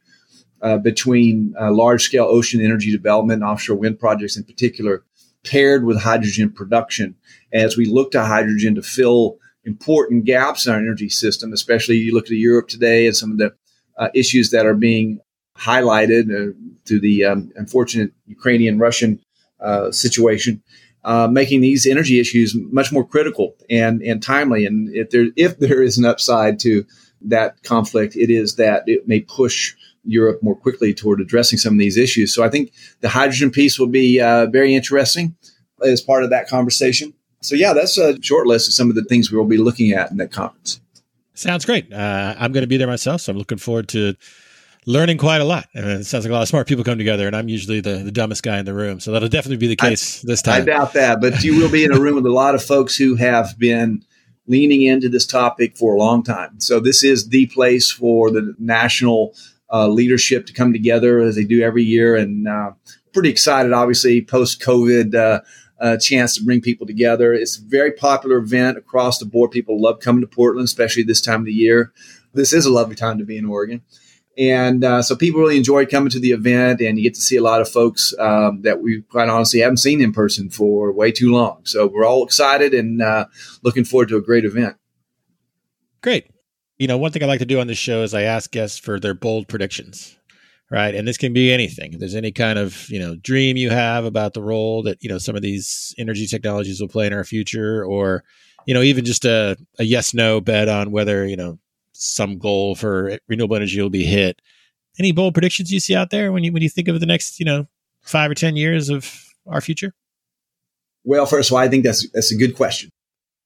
uh, 0.62 0.78
between 0.78 1.54
uh, 1.60 1.70
large 1.70 2.02
scale 2.02 2.24
ocean 2.24 2.60
energy 2.60 2.90
development 2.90 3.42
and 3.42 3.50
offshore 3.50 3.76
wind 3.76 4.00
projects 4.00 4.36
in 4.36 4.44
particular, 4.44 5.04
paired 5.44 5.84
with 5.84 6.00
hydrogen 6.00 6.50
production. 6.50 7.14
As 7.52 7.76
we 7.76 7.86
look 7.86 8.10
to 8.12 8.24
hydrogen 8.24 8.74
to 8.74 8.82
fill 8.82 9.38
important 9.64 10.24
gaps 10.24 10.66
in 10.66 10.72
our 10.72 10.78
energy 10.78 11.08
system, 11.08 11.52
especially 11.52 11.96
you 11.96 12.14
look 12.14 12.26
at 12.26 12.32
Europe 12.32 12.68
today 12.68 13.06
and 13.06 13.16
some 13.16 13.32
of 13.32 13.38
the 13.38 13.54
uh, 13.98 14.08
issues 14.14 14.50
that 14.50 14.66
are 14.66 14.74
being 14.74 15.20
highlighted 15.58 16.30
uh, 16.30 16.52
through 16.86 17.00
the 17.00 17.24
um, 17.24 17.50
unfortunate 17.56 18.12
Ukrainian 18.26 18.78
Russian 18.78 19.20
uh, 19.60 19.90
situation 19.90 20.62
uh, 21.06 21.28
making 21.28 21.60
these 21.60 21.86
energy 21.86 22.18
issues 22.18 22.54
much 22.72 22.92
more 22.92 23.06
critical 23.06 23.54
and, 23.70 24.02
and 24.02 24.20
timely. 24.20 24.66
And 24.66 24.94
if 24.94 25.10
there, 25.10 25.28
if 25.36 25.58
there 25.58 25.80
is 25.80 25.96
an 25.96 26.04
upside 26.04 26.58
to 26.60 26.84
that 27.22 27.62
conflict, 27.62 28.16
it 28.16 28.28
is 28.28 28.56
that 28.56 28.82
it 28.86 29.06
may 29.06 29.20
push 29.20 29.74
Europe 30.04 30.42
more 30.42 30.56
quickly 30.56 30.92
toward 30.92 31.20
addressing 31.20 31.58
some 31.58 31.74
of 31.74 31.78
these 31.78 31.96
issues. 31.96 32.34
So 32.34 32.42
I 32.42 32.48
think 32.48 32.72
the 33.00 33.08
hydrogen 33.08 33.52
piece 33.52 33.78
will 33.78 33.86
be 33.86 34.20
uh, 34.20 34.46
very 34.46 34.74
interesting 34.74 35.36
as 35.80 36.00
part 36.00 36.24
of 36.24 36.30
that 36.30 36.48
conversation. 36.48 37.14
So 37.40 37.54
yeah, 37.54 37.72
that's 37.72 37.96
a 37.98 38.20
short 38.20 38.48
list 38.48 38.66
of 38.66 38.74
some 38.74 38.90
of 38.90 38.96
the 38.96 39.04
things 39.04 39.30
we 39.30 39.38
will 39.38 39.44
be 39.44 39.58
looking 39.58 39.92
at 39.92 40.10
in 40.10 40.16
that 40.16 40.32
conference. 40.32 40.80
Sounds 41.34 41.64
great. 41.64 41.92
Uh, 41.92 42.34
I'm 42.36 42.50
going 42.50 42.62
to 42.62 42.68
be 42.68 42.78
there 42.78 42.88
myself, 42.88 43.20
so 43.20 43.30
I'm 43.30 43.38
looking 43.38 43.58
forward 43.58 43.88
to 43.90 44.16
learning 44.86 45.18
quite 45.18 45.40
a 45.40 45.44
lot. 45.44 45.68
And 45.74 45.84
it 45.84 46.06
sounds 46.06 46.24
like 46.24 46.30
a 46.30 46.34
lot 46.34 46.42
of 46.42 46.48
smart 46.48 46.66
people 46.66 46.84
come 46.84 46.96
together, 46.96 47.26
and 47.26 47.36
I'm 47.36 47.48
usually 47.48 47.80
the, 47.80 47.98
the 47.98 48.12
dumbest 48.12 48.42
guy 48.42 48.58
in 48.58 48.64
the 48.64 48.72
room. 48.72 49.00
So 49.00 49.12
that'll 49.12 49.28
definitely 49.28 49.58
be 49.58 49.66
the 49.66 49.76
case 49.76 50.24
I, 50.24 50.28
this 50.28 50.42
time. 50.42 50.62
I 50.62 50.64
doubt 50.64 50.92
that, 50.94 51.20
but 51.20 51.42
you 51.44 51.58
will 51.58 51.70
be 51.70 51.84
in 51.84 51.92
a 51.92 52.00
room 52.00 52.14
with 52.14 52.26
a 52.26 52.32
lot 52.32 52.54
of 52.54 52.64
folks 52.64 52.96
who 52.96 53.16
have 53.16 53.58
been 53.58 54.04
leaning 54.46 54.82
into 54.82 55.08
this 55.08 55.26
topic 55.26 55.76
for 55.76 55.94
a 55.94 55.98
long 55.98 56.22
time. 56.22 56.60
So 56.60 56.78
this 56.80 57.02
is 57.02 57.28
the 57.28 57.46
place 57.46 57.90
for 57.90 58.30
the 58.30 58.54
national 58.58 59.34
uh, 59.72 59.88
leadership 59.88 60.46
to 60.46 60.52
come 60.52 60.72
together 60.72 61.18
as 61.18 61.34
they 61.34 61.44
do 61.44 61.62
every 61.62 61.82
year. 61.82 62.14
And 62.14 62.46
uh, 62.46 62.72
pretty 63.12 63.28
excited, 63.28 63.72
obviously, 63.72 64.22
post 64.22 64.62
COVID. 64.62 65.14
Uh, 65.14 65.40
uh, 65.78 65.94
chance 65.98 66.34
to 66.34 66.42
bring 66.42 66.62
people 66.62 66.86
together. 66.86 67.34
It's 67.34 67.58
a 67.58 67.62
very 67.62 67.92
popular 67.92 68.38
event 68.38 68.78
across 68.78 69.18
the 69.18 69.26
board. 69.26 69.50
People 69.50 69.78
love 69.78 70.00
coming 70.00 70.22
to 70.22 70.26
Portland, 70.26 70.64
especially 70.64 71.02
this 71.02 71.20
time 71.20 71.40
of 71.40 71.44
the 71.44 71.52
year. 71.52 71.92
This 72.32 72.54
is 72.54 72.64
a 72.64 72.72
lovely 72.72 72.96
time 72.96 73.18
to 73.18 73.24
be 73.24 73.36
in 73.36 73.44
Oregon. 73.44 73.82
And 74.38 74.84
uh, 74.84 75.00
so 75.00 75.16
people 75.16 75.40
really 75.40 75.56
enjoy 75.56 75.86
coming 75.86 76.10
to 76.10 76.20
the 76.20 76.32
event, 76.32 76.80
and 76.80 76.98
you 76.98 77.04
get 77.04 77.14
to 77.14 77.20
see 77.22 77.36
a 77.36 77.42
lot 77.42 77.62
of 77.62 77.68
folks 77.68 78.12
um, 78.18 78.60
that 78.62 78.82
we 78.82 79.02
quite 79.02 79.28
honestly 79.28 79.60
haven't 79.60 79.78
seen 79.78 80.02
in 80.02 80.12
person 80.12 80.50
for 80.50 80.92
way 80.92 81.10
too 81.10 81.32
long. 81.32 81.62
So 81.64 81.86
we're 81.86 82.04
all 82.04 82.24
excited 82.24 82.74
and 82.74 83.00
uh, 83.00 83.26
looking 83.62 83.84
forward 83.84 84.08
to 84.10 84.16
a 84.16 84.22
great 84.22 84.44
event. 84.44 84.76
Great. 86.02 86.30
You 86.78 86.86
know, 86.86 86.98
one 86.98 87.12
thing 87.12 87.22
I 87.22 87.26
like 87.26 87.38
to 87.38 87.46
do 87.46 87.60
on 87.60 87.66
this 87.66 87.78
show 87.78 88.02
is 88.02 88.12
I 88.12 88.22
ask 88.22 88.50
guests 88.50 88.78
for 88.78 89.00
their 89.00 89.14
bold 89.14 89.48
predictions, 89.48 90.18
right? 90.70 90.94
And 90.94 91.08
this 91.08 91.16
can 91.16 91.32
be 91.32 91.50
anything. 91.50 91.94
If 91.94 92.00
there's 92.00 92.14
any 92.14 92.32
kind 92.32 92.58
of 92.58 92.90
you 92.90 92.98
know 92.98 93.16
dream 93.16 93.56
you 93.56 93.70
have 93.70 94.04
about 94.04 94.34
the 94.34 94.42
role 94.42 94.82
that 94.82 95.02
you 95.02 95.08
know 95.08 95.16
some 95.16 95.34
of 95.34 95.40
these 95.40 95.94
energy 95.96 96.26
technologies 96.26 96.78
will 96.78 96.88
play 96.88 97.06
in 97.06 97.14
our 97.14 97.24
future, 97.24 97.82
or 97.82 98.24
you 98.66 98.74
know 98.74 98.82
even 98.82 99.06
just 99.06 99.24
a, 99.24 99.56
a 99.78 99.84
yes 99.84 100.12
no 100.12 100.42
bet 100.42 100.68
on 100.68 100.90
whether 100.90 101.26
you 101.26 101.36
know 101.36 101.58
some 101.98 102.38
goal 102.38 102.74
for 102.74 103.18
renewable 103.28 103.56
energy 103.56 103.80
will 103.80 103.90
be 103.90 104.04
hit. 104.04 104.40
Any 104.98 105.12
bold 105.12 105.34
predictions 105.34 105.72
you 105.72 105.80
see 105.80 105.94
out 105.94 106.10
there 106.10 106.32
when 106.32 106.44
you 106.44 106.52
when 106.52 106.62
you 106.62 106.70
think 106.70 106.88
of 106.88 107.00
the 107.00 107.06
next, 107.06 107.38
you 107.38 107.44
know, 107.44 107.66
five 108.02 108.30
or 108.30 108.34
ten 108.34 108.56
years 108.56 108.88
of 108.88 109.24
our 109.46 109.60
future? 109.60 109.92
Well, 111.04 111.26
first 111.26 111.50
of 111.50 111.54
all, 111.54 111.58
I 111.58 111.68
think 111.68 111.84
that's 111.84 112.08
that's 112.10 112.32
a 112.32 112.36
good 112.36 112.56
question. 112.56 112.90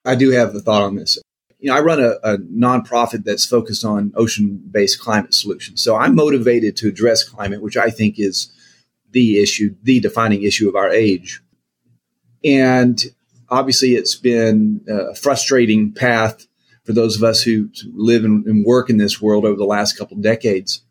I 0.04 0.14
do 0.14 0.30
have 0.30 0.54
a 0.54 0.60
thought 0.60 0.82
on 0.82 0.96
this. 0.96 1.18
You 1.58 1.70
know, 1.70 1.76
I 1.76 1.80
run 1.80 2.00
a, 2.00 2.12
a 2.22 2.38
nonprofit 2.38 3.24
that's 3.24 3.44
focused 3.44 3.84
on 3.84 4.12
ocean-based 4.16 4.98
climate 4.98 5.34
solutions. 5.34 5.82
So 5.82 5.94
I'm 5.94 6.14
motivated 6.14 6.74
to 6.78 6.88
address 6.88 7.22
climate, 7.22 7.60
which 7.60 7.76
I 7.76 7.90
think 7.90 8.18
is 8.18 8.50
the 9.10 9.42
issue, 9.42 9.74
the 9.82 10.00
defining 10.00 10.42
issue 10.42 10.70
of 10.70 10.76
our 10.76 10.88
age. 10.88 11.42
And 12.42 12.98
obviously, 13.50 13.94
it's 13.94 14.14
been 14.14 14.80
a 14.88 15.14
frustrating 15.14 15.92
path 15.92 16.46
for 16.90 16.94
those 16.94 17.16
of 17.16 17.22
us 17.22 17.40
who 17.40 17.70
live 17.94 18.24
and, 18.24 18.44
and 18.46 18.66
work 18.66 18.90
in 18.90 18.96
this 18.96 19.22
world 19.22 19.44
over 19.44 19.56
the 19.56 19.64
last 19.64 19.96
couple 19.96 20.16
decades. 20.16 20.82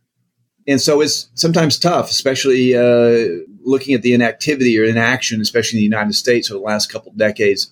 And 0.66 0.80
so 0.80 1.02
it's 1.02 1.30
sometimes 1.34 1.78
tough, 1.78 2.10
especially 2.10 2.74
uh, 2.74 3.44
looking 3.66 3.94
at 3.94 4.02
the 4.02 4.14
inactivity 4.14 4.80
or 4.80 4.86
inaction, 4.86 5.42
especially 5.42 5.80
in 5.80 5.82
the 5.82 5.98
United 5.98 6.14
States 6.14 6.50
over 6.50 6.58
the 6.58 6.66
last 6.66 6.90
couple 6.90 7.12
decades. 7.18 7.70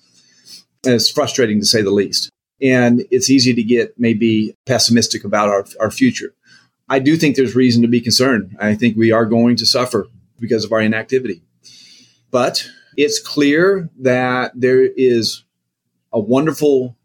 And 0.84 0.92
it's 0.92 1.10
frustrating 1.10 1.58
to 1.60 1.64
say 1.64 1.80
the 1.80 1.90
least. 1.90 2.28
And 2.60 3.02
it's 3.10 3.30
easy 3.30 3.54
to 3.54 3.62
get 3.62 3.98
maybe 3.98 4.54
pessimistic 4.66 5.24
about 5.24 5.48
our, 5.48 5.64
our 5.80 5.90
future. 5.90 6.34
I 6.90 6.98
do 6.98 7.16
think 7.16 7.34
there's 7.34 7.56
reason 7.56 7.80
to 7.80 7.88
be 7.88 8.02
concerned. 8.02 8.58
I 8.60 8.74
think 8.74 8.98
we 8.98 9.10
are 9.10 9.24
going 9.24 9.56
to 9.56 9.64
suffer 9.64 10.06
because 10.38 10.66
of 10.66 10.72
our 10.72 10.82
inactivity. 10.82 11.40
But 12.30 12.68
it's 12.94 13.20
clear 13.20 13.88
that 14.00 14.52
there 14.54 14.82
is 14.82 15.44
a 16.12 16.20
wonderful 16.20 16.97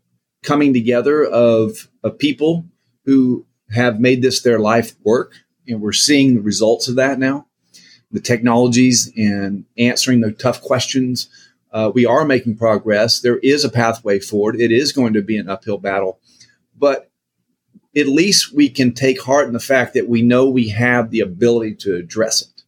coming 0.44 0.74
together 0.74 1.26
of, 1.26 1.90
of 2.04 2.20
people 2.20 2.66
who 3.06 3.46
have 3.72 4.00
made 4.00 4.22
this 4.22 4.42
their 4.42 4.60
life 4.60 4.96
work. 5.04 5.34
And 5.68 5.82
we're 5.82 5.94
seeing 5.94 6.36
the 6.36 6.42
results 6.42 6.88
of 6.88 6.96
that 6.96 7.18
now. 7.18 7.48
The 8.12 8.20
technologies 8.20 9.12
and 9.18 9.66
answering 9.78 10.22
the 10.22 10.32
tough 10.32 10.62
questions. 10.62 11.30
Uh, 11.72 11.92
we 11.94 12.06
are 12.06 12.26
making 12.26 12.58
progress. 12.58 13.22
There 13.22 13.40
is 13.40 13.64
a 13.64 13.70
pathway 13.70 14.20
forward. 14.20 14.60
It 14.60 14.72
is 14.72 14.92
going 14.92 15.14
to 15.14 15.24
be 15.24 15.38
an 15.38 15.50
uphill 15.50 15.80
battle. 15.80 16.20
But 16.78 17.10
at 17.96 18.08
least 18.08 18.54
we 18.54 18.70
can 18.70 18.94
take 18.94 19.22
heart 19.22 19.48
in 19.48 19.54
the 19.54 19.60
fact 19.60 19.94
that 19.94 20.08
we 20.08 20.22
know 20.22 20.50
we 20.50 20.70
have 20.70 21.10
the 21.10 21.22
ability 21.22 21.76
to 21.76 21.96
address 21.96 22.42
it. 22.42 22.64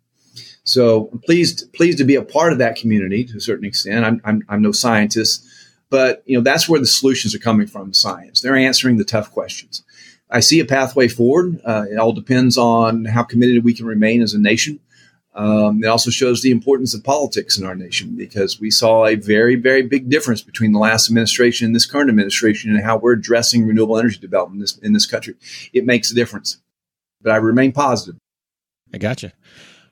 So 0.63 1.09
I'm 1.11 1.19
pleased, 1.19 1.71
pleased 1.73 1.99
to 1.99 2.03
be 2.03 2.15
a 2.15 2.23
part 2.23 2.51
of 2.51 2.57
that 2.59 2.76
community 2.76 3.23
to 3.26 3.38
a 3.38 3.41
certain 3.41 3.65
extent. 3.65 4.03
I'm, 4.03 4.21
I'm, 4.23 4.43
I'm 4.49 4.61
no 4.63 4.71
scientist, 4.71 5.45
but 5.89 6.23
you 6.25 6.38
know 6.38 6.43
that's 6.43 6.67
where 6.67 6.79
the 6.79 6.86
solutions 6.86 7.36
are 7.36 7.39
coming 7.39 7.67
from. 7.67 7.93
Science, 7.93 8.41
they're 8.41 8.55
answering 8.55 8.97
the 8.97 9.03
tough 9.03 9.31
questions. 9.31 9.83
I 10.29 10.39
see 10.39 10.59
a 10.59 10.65
pathway 10.65 11.07
forward. 11.07 11.61
Uh, 11.63 11.86
it 11.91 11.97
all 11.97 12.13
depends 12.13 12.57
on 12.57 13.05
how 13.05 13.23
committed 13.23 13.63
we 13.63 13.73
can 13.73 13.86
remain 13.86 14.21
as 14.21 14.33
a 14.33 14.39
nation. 14.39 14.79
Um, 15.36 15.83
it 15.83 15.88
also 15.88 16.09
shows 16.11 16.41
the 16.41 16.51
importance 16.51 16.93
of 16.93 17.03
politics 17.03 17.57
in 17.57 17.65
our 17.65 17.75
nation 17.75 18.15
because 18.15 18.59
we 18.59 18.71
saw 18.71 19.05
a 19.05 19.15
very, 19.15 19.55
very 19.55 19.81
big 19.81 20.09
difference 20.09 20.41
between 20.41 20.71
the 20.71 20.79
last 20.79 21.09
administration 21.09 21.65
and 21.65 21.75
this 21.75 21.86
current 21.86 22.09
administration 22.09 22.73
and 22.73 22.83
how 22.83 22.97
we're 22.97 23.13
addressing 23.13 23.67
renewable 23.67 23.99
energy 23.99 24.17
development 24.17 24.55
in 24.55 24.61
this, 24.61 24.77
in 24.77 24.93
this 24.93 25.05
country. 25.05 25.36
It 25.73 25.86
makes 25.86 26.09
a 26.09 26.15
difference. 26.15 26.61
But 27.21 27.33
I 27.33 27.38
remain 27.38 27.73
positive. 27.73 28.15
I 28.93 28.97
gotcha. 28.97 29.33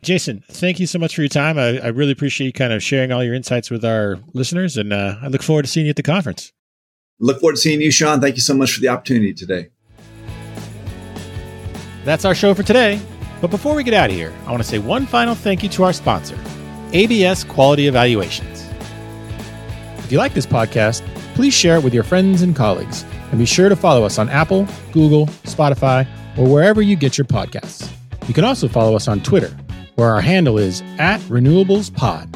Jason, 0.04 0.44
thank 0.50 0.80
you 0.80 0.86
so 0.86 1.00
much 1.00 1.16
for 1.16 1.22
your 1.22 1.30
time. 1.30 1.58
I, 1.58 1.80
I 1.80 1.88
really 1.88 2.12
appreciate 2.12 2.48
you 2.48 2.54
kind 2.54 2.74
of 2.74 2.84
sharing 2.84 3.12
all 3.12 3.24
your 3.24 3.34
insights 3.34 3.72
with 3.72 3.86
our 3.86 4.20
listeners, 4.34 4.76
and 4.76 4.92
uh, 4.92 5.16
I 5.22 5.28
look 5.28 5.42
forward 5.42 5.64
to 5.64 5.68
seeing 5.70 5.86
you 5.86 5.92
at 5.92 5.96
the 5.96 6.04
conference. 6.04 6.52
Look 7.20 7.40
forward 7.40 7.56
to 7.56 7.62
seeing 7.62 7.82
you, 7.82 7.90
Sean. 7.90 8.20
Thank 8.20 8.36
you 8.36 8.42
so 8.42 8.54
much 8.54 8.74
for 8.74 8.82
the 8.82 8.90
opportunity 8.90 9.34
today. 9.34 9.70
That's 12.04 12.26
our 12.26 12.36
show 12.36 12.54
for 12.54 12.64
today. 12.64 13.00
But 13.40 13.50
before 13.50 13.76
we 13.76 13.84
get 13.84 13.94
out 13.94 14.10
of 14.10 14.16
here, 14.16 14.34
I 14.46 14.52
want 14.52 14.62
to 14.62 14.68
say 14.68 14.78
one 14.78 15.06
final 15.06 15.36
thank 15.36 15.64
you 15.64 15.70
to 15.70 15.84
our 15.84 15.94
sponsor, 15.94 16.38
ABS 16.92 17.44
Quality 17.46 17.88
Evaluations. 17.88 18.68
If 20.00 20.12
you 20.12 20.18
like 20.18 20.34
this 20.34 20.46
podcast, 20.46 21.02
please 21.34 21.54
share 21.54 21.78
it 21.78 21.84
with 21.84 21.94
your 21.94 22.04
friends 22.04 22.42
and 22.42 22.56
colleagues, 22.56 23.04
and 23.32 23.40
be 23.40 23.46
sure 23.46 23.70
to 23.70 23.76
follow 23.76 24.04
us 24.06 24.18
on 24.18 24.30
Apple, 24.30 24.68
Google, 24.92 25.28
Spotify, 25.44 26.08
or 26.38 26.48
wherever 26.48 26.82
you 26.82 26.96
get 26.96 27.18
your 27.18 27.26
podcasts. 27.26 27.90
You 28.28 28.34
can 28.34 28.44
also 28.46 28.68
follow 28.68 28.96
us 28.96 29.08
on 29.08 29.22
Twitter, 29.22 29.54
where 29.96 30.10
our 30.10 30.22
handle 30.22 30.58
is 30.58 30.82
at 31.00 31.20
RenewablesPod. 31.22 32.34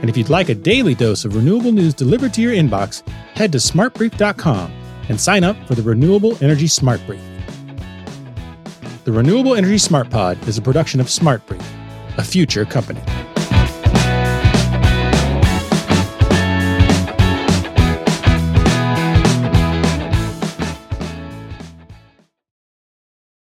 And 0.00 0.10
if 0.10 0.16
you'd 0.16 0.28
like 0.28 0.48
a 0.48 0.54
daily 0.54 0.94
dose 0.94 1.24
of 1.24 1.34
renewable 1.34 1.72
news 1.72 1.94
delivered 1.94 2.34
to 2.34 2.42
your 2.42 2.52
inbox, 2.52 3.06
head 3.34 3.52
to 3.52 3.58
smartbrief.com 3.58 4.72
and 5.08 5.20
sign 5.20 5.44
up 5.44 5.56
for 5.66 5.74
the 5.74 5.82
Renewable 5.82 6.36
Energy 6.42 6.66
Smart 6.66 7.00
Brief. 7.06 7.20
The 9.04 9.12
Renewable 9.12 9.54
Energy 9.54 9.78
Smart 9.78 10.08
Pod 10.08 10.48
is 10.48 10.56
a 10.56 10.62
production 10.62 10.98
of 11.00 11.08
SmartBrief, 11.08 11.62
a 12.16 12.24
future 12.24 12.64
company. 12.64 13.02